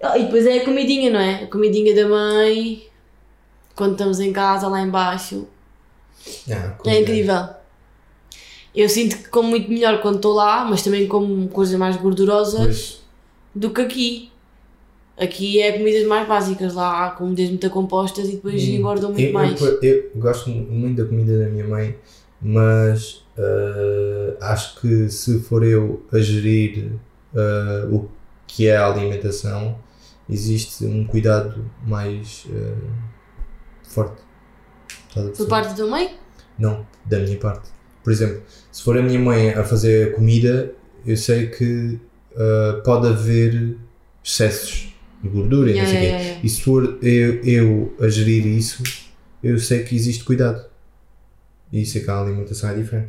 Ah, 0.02 0.18
E 0.18 0.24
depois 0.24 0.44
é 0.46 0.58
a 0.58 0.64
comidinha, 0.64 1.10
não 1.10 1.18
é? 1.20 1.44
A 1.44 1.46
comidinha 1.46 1.94
da 1.94 2.06
mãe. 2.08 2.82
Quando 3.74 3.92
estamos 3.92 4.20
em 4.20 4.32
casa, 4.32 4.68
lá 4.68 4.80
embaixo. 4.82 5.46
Ah, 6.50 6.74
É 6.86 7.00
incrível. 7.00 7.48
Eu 8.74 8.88
sinto 8.88 9.16
que 9.18 9.28
como 9.28 9.50
muito 9.50 9.70
melhor 9.70 10.00
quando 10.02 10.16
estou 10.16 10.34
lá, 10.34 10.64
mas 10.64 10.82
também 10.82 11.06
como 11.06 11.48
coisas 11.48 11.78
mais 11.78 11.96
gordurosas 11.96 12.64
Pois, 12.64 13.00
do 13.54 13.70
que 13.70 13.80
aqui. 13.80 14.30
Aqui 15.16 15.60
é 15.60 15.70
comidas 15.78 16.04
mais 16.08 16.26
básicas, 16.26 16.74
lá 16.74 17.06
há 17.06 17.10
comidas 17.12 17.48
muito 17.48 17.70
compostas 17.70 18.28
e 18.28 18.32
depois 18.32 18.60
Hum. 18.62 18.72
engordam 18.72 19.12
muito 19.12 19.26
eu, 19.26 19.32
mais. 19.32 19.60
Eu, 19.60 19.80
eu 19.80 20.10
gosto 20.16 20.50
muito 20.50 21.00
da 21.00 21.08
comida 21.08 21.38
da 21.38 21.46
minha 21.48 21.64
mãe, 21.68 21.96
mas 22.42 23.24
ah, 23.38 24.52
acho 24.52 24.80
que 24.80 25.08
se 25.08 25.38
for 25.40 25.62
eu 25.64 26.02
a 26.12 26.18
gerir 26.18 26.92
ah, 27.34 27.86
o 27.92 28.08
que 28.46 28.66
é 28.66 28.76
a 28.76 28.86
alimentação, 28.86 29.78
existe 30.28 30.84
um 30.84 31.04
cuidado 31.04 31.64
mais 31.86 32.46
ah, 32.50 32.74
forte. 33.84 34.22
Por 35.36 35.46
parte 35.46 35.68
da 35.68 35.74
tua 35.74 35.86
mãe? 35.86 36.16
Não, 36.58 36.84
da 37.04 37.20
minha 37.20 37.38
parte. 37.38 37.70
Por 38.04 38.12
exemplo, 38.12 38.42
se 38.70 38.82
for 38.82 38.96
a 38.98 39.02
minha 39.02 39.18
mãe 39.18 39.50
a 39.50 39.64
fazer 39.64 40.10
a 40.10 40.12
comida, 40.14 40.72
eu 41.06 41.16
sei 41.16 41.48
que 41.48 41.98
ah, 42.36 42.80
pode 42.84 43.08
haver 43.08 43.76
excessos 44.22 44.94
de 45.22 45.28
gordura 45.30 45.70
e 45.70 45.74
não 45.74 45.82
Yeah, 45.84 45.90
sei 45.90 45.98
o 45.98 46.00
quê. 46.00 46.06
yeah, 46.06 46.24
yeah. 46.24 46.40
E 46.44 46.48
se 46.48 46.60
for 46.62 46.98
eu, 47.02 47.42
eu 47.44 47.94
a 48.00 48.08
gerir 48.08 48.46
isso, 48.46 48.82
eu 49.42 49.58
sei 49.58 49.82
que 49.82 49.94
existe 49.96 50.22
cuidado. 50.24 50.64
E 51.72 51.84
sei 51.84 52.02
que 52.04 52.10
a 52.10 52.20
alimentação 52.20 52.70
é 52.70 52.74
diferente. 52.74 53.08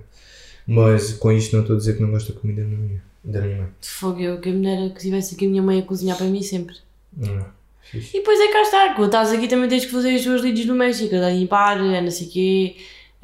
Mas 0.67 1.13
com 1.13 1.31
isto 1.31 1.53
não 1.53 1.61
estou 1.61 1.75
a 1.75 1.79
dizer 1.79 1.95
que 1.95 2.01
não 2.01 2.09
gosto 2.11 2.33
da 2.33 2.39
comida 2.39 2.63
da 2.63 2.67
minha, 2.67 3.03
da 3.23 3.41
minha 3.41 3.57
mãe. 3.57 3.67
De 3.79 3.87
fogo, 3.87 4.19
eu 4.19 4.39
que 4.39 4.49
me 4.51 4.63
dera 4.63 4.89
que 4.89 4.99
tivesse 5.01 5.35
aqui 5.35 5.45
a 5.45 5.49
minha 5.49 5.61
mãe 5.61 5.79
a 5.79 5.83
cozinhar 5.83 6.17
para 6.17 6.25
mim 6.25 6.41
sempre. 6.41 6.75
Não 7.15 7.37
é? 7.37 7.45
Fixe. 7.83 8.17
E 8.17 8.19
depois 8.19 8.39
é 8.39 8.51
cá 8.51 8.61
estar, 8.63 8.95
quando 8.95 9.05
estás 9.07 9.31
aqui 9.31 9.47
também 9.47 9.69
tens 9.69 9.85
que 9.85 9.91
fazer 9.91 10.15
as 10.15 10.23
tuas 10.23 10.41
lides 10.41 10.65
domésticas, 10.65 11.21
é 11.21 11.31
limpar, 11.37 11.77
é 11.79 12.01
não 12.01 12.09
sei 12.09 12.27
o 12.27 12.31
quê, 12.31 12.75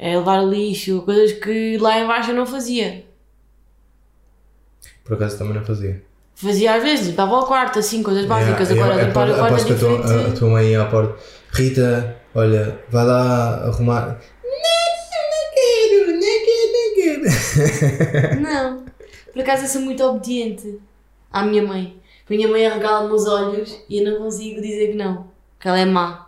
é 0.04 0.16
levar 0.16 0.42
lixo, 0.42 1.02
coisas 1.02 1.30
que 1.38 1.78
lá 1.78 2.00
em 2.00 2.06
baixo 2.08 2.32
eu 2.32 2.34
não 2.34 2.44
fazia. 2.44 3.04
Por 5.04 5.14
acaso 5.14 5.38
também 5.38 5.54
não 5.54 5.64
fazia. 5.64 6.02
Fazia 6.34 6.74
às 6.74 6.82
vezes, 6.82 7.06
limpava 7.06 7.38
o 7.38 7.46
quarto, 7.46 7.78
assim, 7.78 8.02
coisas 8.02 8.24
básicas, 8.26 8.68
Yeah, 8.68 8.84
agora 8.92 9.06
limpar 9.06 9.28
eu 9.28 9.34
o 9.34 9.38
quarto 9.38 9.52
é 9.52 9.54
aposto 9.54 9.66
que 9.68 9.72
a 9.72 9.78
tua, 9.78 10.02
diferente. 10.02 10.26
a, 10.26 10.28
a 10.28 10.36
tua 10.36 10.50
mãe 10.50 10.66
ia 10.70 10.82
à 10.82 10.86
porta. 10.86 11.16
Rita, 11.52 12.16
olha, 12.34 12.80
vai 12.90 13.04
lá 13.04 13.64
arrumar. 13.68 14.18
Não, 14.42 14.82
não 15.30 15.44
quero, 15.54 16.12
não 16.18 16.36
quero, 16.44 17.22
não 17.22 17.30
quero. 17.30 18.40
Não, 18.40 18.84
por 19.32 19.42
acaso 19.42 19.64
eu 19.64 19.68
sou 19.68 19.82
muito 19.82 20.02
obediente 20.02 20.80
à 21.30 21.44
minha 21.44 21.62
mãe. 21.62 21.96
A 22.28 22.32
minha 22.34 22.48
mãe 22.48 22.66
arregala-me 22.66 23.14
os 23.14 23.26
olhos 23.28 23.78
e 23.88 23.98
eu 24.02 24.10
não 24.10 24.18
consigo 24.24 24.60
dizer 24.60 24.88
que 24.88 24.94
não, 24.96 25.28
que 25.60 25.68
ela 25.68 25.78
é 25.78 25.84
má. 25.84 26.26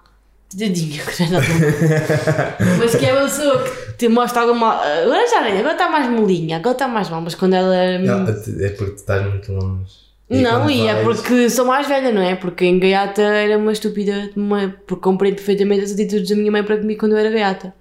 Tadinha, 0.51 1.03
que 1.05 1.17
já 1.25 1.31
não 1.31 1.41
tá- 1.41 2.57
Mas 2.79 2.95
que 2.95 3.05
é 3.07 3.13
uma 3.13 3.25
pessoa 3.25 3.63
que 3.65 3.93
te 3.99 4.09
mostra 4.09 4.43
alguma. 4.43 4.75
Agora 4.75 5.29
já 5.29 5.43
nem, 5.43 5.59
agora 5.59 5.73
está 5.73 5.89
mais 5.89 6.09
molinha, 6.09 6.57
agora 6.57 6.73
está 6.75 6.87
mais 6.89 7.09
mal, 7.09 7.21
mas 7.21 7.35
quando 7.35 7.55
ela. 7.55 7.99
Não, 7.99 8.23
é 8.29 8.69
porque 8.71 8.93
tu 8.93 8.97
estás 8.97 9.29
muito 9.29 9.53
longe. 9.53 10.05
E 10.31 10.39
Não, 10.41 10.71
e 10.71 10.87
é 10.87 11.03
vais- 11.03 11.21
porque 11.21 11.51
sou 11.51 11.67
mais 11.67 11.87
velha, 11.87 12.11
não 12.11 12.23
é? 12.23 12.35
Porque 12.35 12.65
em 12.65 12.79
gaiata 12.79 13.21
era 13.21 13.59
uma 13.59 13.73
estúpida, 13.73 14.31
uma, 14.37 14.75
porque 14.87 15.03
compreendo 15.03 15.37
perfeitamente 15.37 15.85
as 15.85 15.93
atitudes 15.93 16.29
da 16.31 16.35
minha 16.37 16.51
mãe 16.51 16.63
para 16.65 16.79
comigo 16.79 16.99
quando 17.01 17.13
eu 17.13 17.19
era 17.19 17.31
gaiata. 17.31 17.75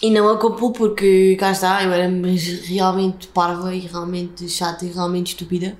E 0.00 0.10
não 0.10 0.28
a 0.28 0.38
culpo 0.38 0.70
porque, 0.72 1.34
cá 1.40 1.50
está, 1.50 1.82
eu 1.82 1.92
era 1.92 2.08
realmente 2.66 3.26
parva 3.28 3.74
e 3.74 3.80
realmente 3.80 4.48
chata 4.48 4.84
e 4.84 4.90
realmente 4.92 5.28
estúpida. 5.28 5.74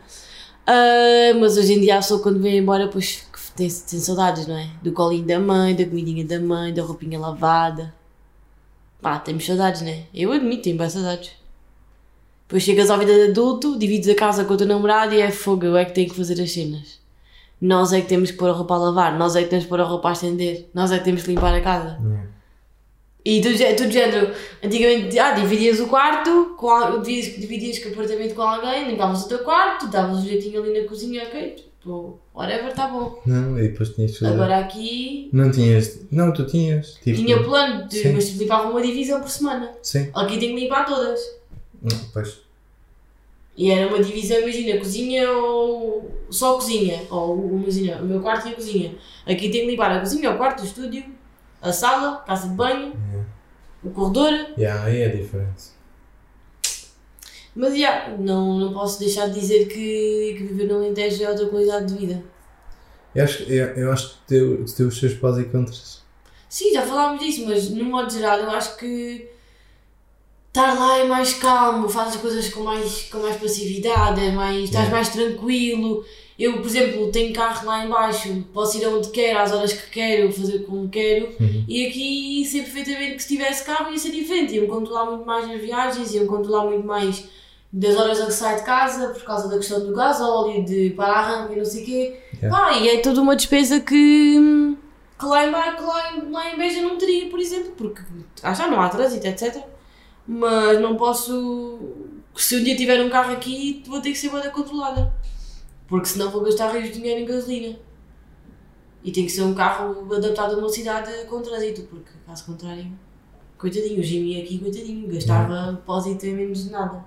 Ah, 0.66 1.34
mas 1.38 1.56
hoje 1.56 1.74
em 1.74 1.80
dia 1.80 1.94
a 1.94 1.98
pessoa 1.98 2.20
quando 2.20 2.40
vem 2.40 2.58
embora, 2.58 2.88
pois 2.88 3.24
tem, 3.58 3.68
tem 3.68 3.98
saudades, 3.98 4.46
não 4.46 4.56
é? 4.56 4.70
Do 4.80 4.92
colinho 4.92 5.26
da 5.26 5.40
mãe, 5.40 5.74
da 5.74 5.84
comidinha 5.84 6.24
da 6.24 6.38
mãe, 6.38 6.72
da 6.72 6.82
roupinha 6.82 7.18
lavada. 7.18 7.92
Pá, 9.02 9.18
temos 9.18 9.44
saudades, 9.44 9.82
não 9.82 9.88
é? 9.88 10.04
Eu 10.14 10.30
admito, 10.32 10.62
tenho 10.62 10.78
bem 10.78 10.88
saudades. 10.88 11.32
Depois 12.46 12.62
chegas 12.62 12.88
à 12.88 12.96
vida 12.96 13.12
de 13.12 13.30
adulto, 13.30 13.76
divides 13.76 14.08
a 14.08 14.14
casa 14.14 14.44
com 14.44 14.54
o 14.54 14.56
teu 14.56 14.66
namorado 14.66 15.12
e 15.12 15.20
é 15.20 15.30
fogo, 15.30 15.66
eu 15.66 15.76
é 15.76 15.84
que 15.84 15.92
tenho 15.92 16.08
que 16.08 16.16
fazer 16.16 16.40
as 16.40 16.50
cenas. 16.52 17.00
Nós 17.60 17.92
é 17.92 18.00
que 18.00 18.06
temos 18.06 18.30
que 18.30 18.36
pôr 18.36 18.48
a 18.48 18.52
roupa 18.52 18.74
a 18.74 18.78
lavar, 18.78 19.18
nós 19.18 19.34
é 19.34 19.42
que 19.42 19.48
temos 19.48 19.64
que 19.64 19.68
pôr 19.68 19.80
a 19.80 19.84
roupa 19.84 20.08
a 20.08 20.12
estender, 20.12 20.68
nós 20.72 20.92
é 20.92 20.98
que 20.98 21.04
temos 21.04 21.24
que 21.24 21.30
limpar 21.30 21.52
a 21.52 21.60
casa. 21.60 21.98
É. 22.24 22.28
E 23.24 23.40
tu, 23.42 23.48
tu 23.50 23.90
género, 23.90 24.32
antigamente, 24.64 25.18
ah, 25.18 25.32
dividias 25.32 25.80
o 25.80 25.88
quarto, 25.88 26.54
com, 26.56 27.02
dividias, 27.02 27.38
dividias 27.38 27.84
o 27.84 27.88
apartamento 27.88 28.34
com 28.34 28.42
alguém, 28.42 28.88
limpavas 28.88 29.24
o 29.24 29.28
teu 29.28 29.40
quarto, 29.40 29.88
davas 29.88 30.18
um 30.18 30.24
jeitinho 30.24 30.62
ali 30.62 30.80
na 30.80 30.88
cozinha, 30.88 31.24
ok, 31.24 31.67
tipo, 31.88 32.20
whatever, 32.34 32.74
tá 32.74 32.86
bom. 32.86 33.20
Não, 33.24 33.58
e 33.58 33.68
depois 33.68 33.90
tinhas 33.90 34.12
que 34.12 34.18
fazer. 34.18 34.34
Agora 34.34 34.58
aqui, 34.58 35.30
Não 35.32 35.50
tinhas. 35.50 36.00
Não, 36.10 36.32
tu 36.32 36.46
tinhas. 36.46 36.94
Tipo, 37.02 37.18
tinha 37.18 37.42
plano, 37.42 37.88
de, 37.88 38.02
Sim. 38.02 38.12
mas 38.12 38.28
limpava 38.36 38.68
uma 38.68 38.82
divisão 38.82 39.20
por 39.20 39.30
semana. 39.30 39.72
Sim. 39.82 40.10
Aqui 40.14 40.38
tenho 40.38 40.54
que 40.54 40.62
limpar 40.64 40.84
todas. 40.84 41.20
Não, 41.82 41.98
pois. 42.12 42.40
E 43.56 43.70
era 43.70 43.88
uma 43.88 44.02
divisão, 44.02 44.38
imagina, 44.40 44.78
cozinha 44.78 45.30
ou 45.32 46.10
só 46.30 46.54
cozinha. 46.54 47.02
Ou 47.10 47.60
imagina, 47.62 47.96
o 47.96 48.04
meu 48.04 48.20
quarto 48.20 48.48
e 48.48 48.52
a 48.52 48.54
cozinha. 48.54 48.94
Aqui 49.26 49.48
tenho 49.50 49.64
que 49.64 49.70
limpar 49.72 49.90
a 49.90 50.00
cozinha, 50.00 50.30
o 50.30 50.36
quarto, 50.36 50.62
o 50.62 50.64
estúdio, 50.64 51.04
a 51.60 51.72
sala, 51.72 52.16
a 52.16 52.18
casa 52.18 52.48
de 52.48 52.54
banho, 52.54 52.92
o 53.82 53.90
corredor. 53.90 54.32
Yeah, 54.56 54.84
aí 54.84 55.02
é 55.02 55.08
diferente. 55.08 55.77
Mas 57.58 57.76
já, 57.76 58.14
não, 58.16 58.56
não 58.56 58.72
posso 58.72 59.00
deixar 59.00 59.26
de 59.26 59.40
dizer 59.40 59.66
que, 59.66 60.36
que 60.38 60.44
viver 60.44 60.68
no 60.68 60.76
Alentejo 60.76 61.24
é 61.24 61.28
outra 61.28 61.46
qualidade 61.46 61.92
de 61.92 61.98
vida. 61.98 62.22
Eu 63.12 63.24
acho, 63.24 63.42
eu, 63.42 63.66
eu 63.74 63.90
acho 63.92 64.10
que 64.10 64.14
teu, 64.28 64.64
tem 64.64 64.86
os 64.86 64.96
seus 64.96 65.14
pós 65.14 65.36
e 65.38 65.44
contras. 65.44 66.00
Sim, 66.48 66.72
já 66.72 66.82
falámos 66.82 67.18
disso, 67.20 67.44
mas 67.48 67.68
no 67.68 67.84
modo 67.84 68.12
geral 68.12 68.38
eu 68.38 68.50
acho 68.50 68.76
que 68.76 69.28
estar 70.46 70.78
lá 70.78 70.98
é 70.98 71.04
mais 71.04 71.34
calmo, 71.34 71.88
fazes 71.88 72.14
as 72.14 72.20
coisas 72.20 72.48
com 72.48 72.62
mais, 72.62 73.08
com 73.10 73.18
mais 73.18 73.36
passividade, 73.36 74.20
é 74.20 74.30
mais, 74.30 74.62
estás 74.62 74.84
Yeah. 74.84 74.94
mais 74.94 75.08
tranquilo. 75.08 76.04
Eu, 76.38 76.58
por 76.58 76.66
exemplo, 76.66 77.10
tenho 77.10 77.34
carro 77.34 77.66
lá 77.66 77.84
em 77.84 77.88
baixo, 77.88 78.40
posso 78.54 78.78
ir 78.78 78.84
aonde 78.84 79.08
quero, 79.08 79.36
às 79.40 79.50
horas 79.50 79.72
que 79.72 79.90
quero, 79.90 80.30
fazer 80.30 80.60
como 80.60 80.88
quero. 80.88 81.34
Uhum. 81.40 81.64
E 81.66 81.88
aqui 81.88 82.44
sei 82.48 82.62
perfeitamente 82.62 83.16
que 83.16 83.22
se 83.24 83.28
tivesse 83.28 83.64
carro 83.64 83.90
ia 83.90 83.98
ser 83.98 84.12
diferente, 84.12 84.54
iam 84.54 84.68
controlar 84.68 85.06
muito 85.06 85.26
mais 85.26 85.50
as 85.50 85.60
viagens, 85.60 86.14
iam 86.14 86.28
controlar 86.28 86.66
muito 86.66 86.86
mais 86.86 87.26
das 87.72 87.96
horas 87.96 88.20
a 88.20 88.26
que 88.26 88.32
sai 88.32 88.56
de 88.56 88.62
casa, 88.62 89.08
por 89.08 89.22
causa 89.24 89.48
da 89.48 89.56
questão 89.56 89.84
do 89.84 89.94
gasóleo, 89.94 90.64
de 90.64 90.90
para-arranque 90.90 91.54
e 91.54 91.56
não 91.56 91.64
sei 91.64 91.82
o 91.82 91.86
quê. 91.86 92.20
Yeah. 92.34 92.56
Pá, 92.56 92.72
e 92.78 92.88
é 92.88 93.00
toda 93.00 93.20
uma 93.20 93.36
despesa 93.36 93.80
que, 93.80 94.76
que 95.18 95.26
lá, 95.26 95.46
em, 95.46 95.52
que 95.76 95.82
lá, 95.82 96.16
em, 96.16 96.30
lá 96.30 96.50
em 96.50 96.56
Beja 96.56 96.80
não 96.80 96.96
teria, 96.96 97.28
por 97.28 97.38
exemplo, 97.38 97.72
porque 97.76 98.02
ah, 98.42 98.54
já 98.54 98.68
não 98.68 98.80
há 98.80 98.88
trânsito, 98.88 99.26
etc. 99.26 99.62
Mas 100.26 100.80
não 100.80 100.96
posso. 100.96 101.78
Se 102.36 102.56
um 102.56 102.62
dia 102.62 102.76
tiver 102.76 103.02
um 103.04 103.10
carro 103.10 103.32
aqui, 103.32 103.82
vou 103.86 104.00
ter 104.00 104.12
que 104.12 104.18
ser 104.18 104.30
bem 104.30 104.50
controlada. 104.50 105.12
Porque 105.86 106.06
senão 106.06 106.30
vou 106.30 106.42
gastar 106.42 106.70
rios 106.70 106.88
de 106.88 106.94
dinheiro 106.94 107.20
em 107.22 107.24
gasolina. 107.24 107.78
E 109.02 109.10
tem 109.10 109.24
que 109.24 109.32
ser 109.32 109.42
um 109.42 109.54
carro 109.54 110.06
adaptado 110.14 110.54
a 110.54 110.58
uma 110.58 110.68
cidade 110.68 111.10
com 111.26 111.40
trânsito, 111.40 111.82
porque 111.82 112.10
caso 112.26 112.44
contrário, 112.44 112.92
coitadinho, 113.56 114.00
o 114.00 114.02
Jimmy 114.02 114.40
aqui, 114.42 114.58
coitadinho, 114.58 115.08
gastava 115.08 115.72
depósito 115.72 116.26
em 116.26 116.34
menos 116.34 116.64
de 116.64 116.70
nada. 116.70 117.04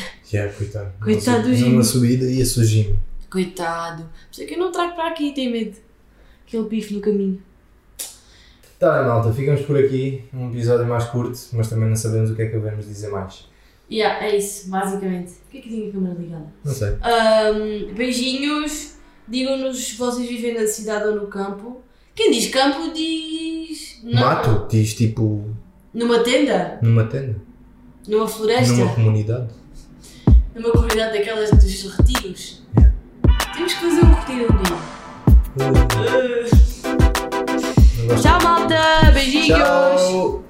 Yeah, 0.32 0.52
coitado. 0.52 0.92
Coitado 1.02 1.48
do 1.48 1.54
Jimmy. 1.54 1.70
Numa 1.70 1.84
subida 1.84 2.24
ia 2.24 2.44
surgindo. 2.44 2.98
Coitado. 3.30 4.02
Por 4.02 4.32
isso 4.32 4.42
é 4.42 4.44
que 4.46 4.54
eu 4.54 4.58
não 4.58 4.72
trago 4.72 4.94
para 4.96 5.08
aqui, 5.08 5.32
tenho 5.32 5.52
medo. 5.52 5.76
Aquele 6.46 6.64
pife 6.64 6.94
no 6.94 7.00
caminho. 7.00 7.40
Tá 8.78 8.98
bem, 8.98 9.06
malta, 9.08 9.32
ficamos 9.32 9.62
por 9.62 9.78
aqui. 9.78 10.24
Um 10.34 10.50
episódio 10.50 10.86
mais 10.86 11.04
curto, 11.04 11.38
mas 11.52 11.68
também 11.70 11.88
não 11.88 11.96
sabemos 11.96 12.30
o 12.30 12.34
que 12.34 12.42
é 12.42 12.46
que 12.46 12.56
devemos 12.58 12.86
dizer 12.86 13.08
mais. 13.08 13.46
Yeah, 13.90 14.24
é 14.26 14.36
isso, 14.36 14.68
basicamente. 14.68 15.32
Por 15.34 15.50
que 15.52 15.58
é 15.58 15.60
que 15.60 15.68
tinha 15.68 15.88
a 15.88 15.92
câmera 15.92 16.14
ligada? 16.20 16.46
Não 16.64 16.72
sei. 16.74 16.88
Ahm, 17.02 17.94
beijinhos. 17.94 18.96
Digam-nos 19.28 19.78
se 19.88 19.96
vocês 19.96 20.28
vivem 20.28 20.54
na 20.54 20.66
cidade 20.66 21.08
ou 21.08 21.16
no 21.16 21.26
campo. 21.28 21.82
Quem 22.14 22.30
diz 22.30 22.48
campo 22.48 22.92
diz. 22.92 24.00
não. 24.02 24.20
Mato, 24.20 24.66
diz 24.70 24.94
tipo 24.94 25.50
Numa 25.92 26.20
tenda? 26.20 26.78
numa 26.82 27.04
tenda, 27.04 27.36
Numa 28.06 28.26
floresta? 28.28 28.72
numa 28.74 28.94
comunidade 28.94 29.48
numa 30.56 30.72
comunidade 30.72 31.18
daquelas 31.18 31.50
dos 31.50 31.96
retiros. 31.96 32.62
Yeah. 32.76 32.94
Temos 33.54 33.74
que 33.74 33.80
fazer 33.80 34.04
um 34.04 34.14
retiro 34.14 34.52
um 34.52 34.56
dia. 34.62 34.76
Uh. 35.56 35.72
Uh. 38.12 38.20
Tchau, 38.20 38.42
malta! 38.42 39.10
Beijinhos! 39.12 39.58
Tchau. 39.58 40.45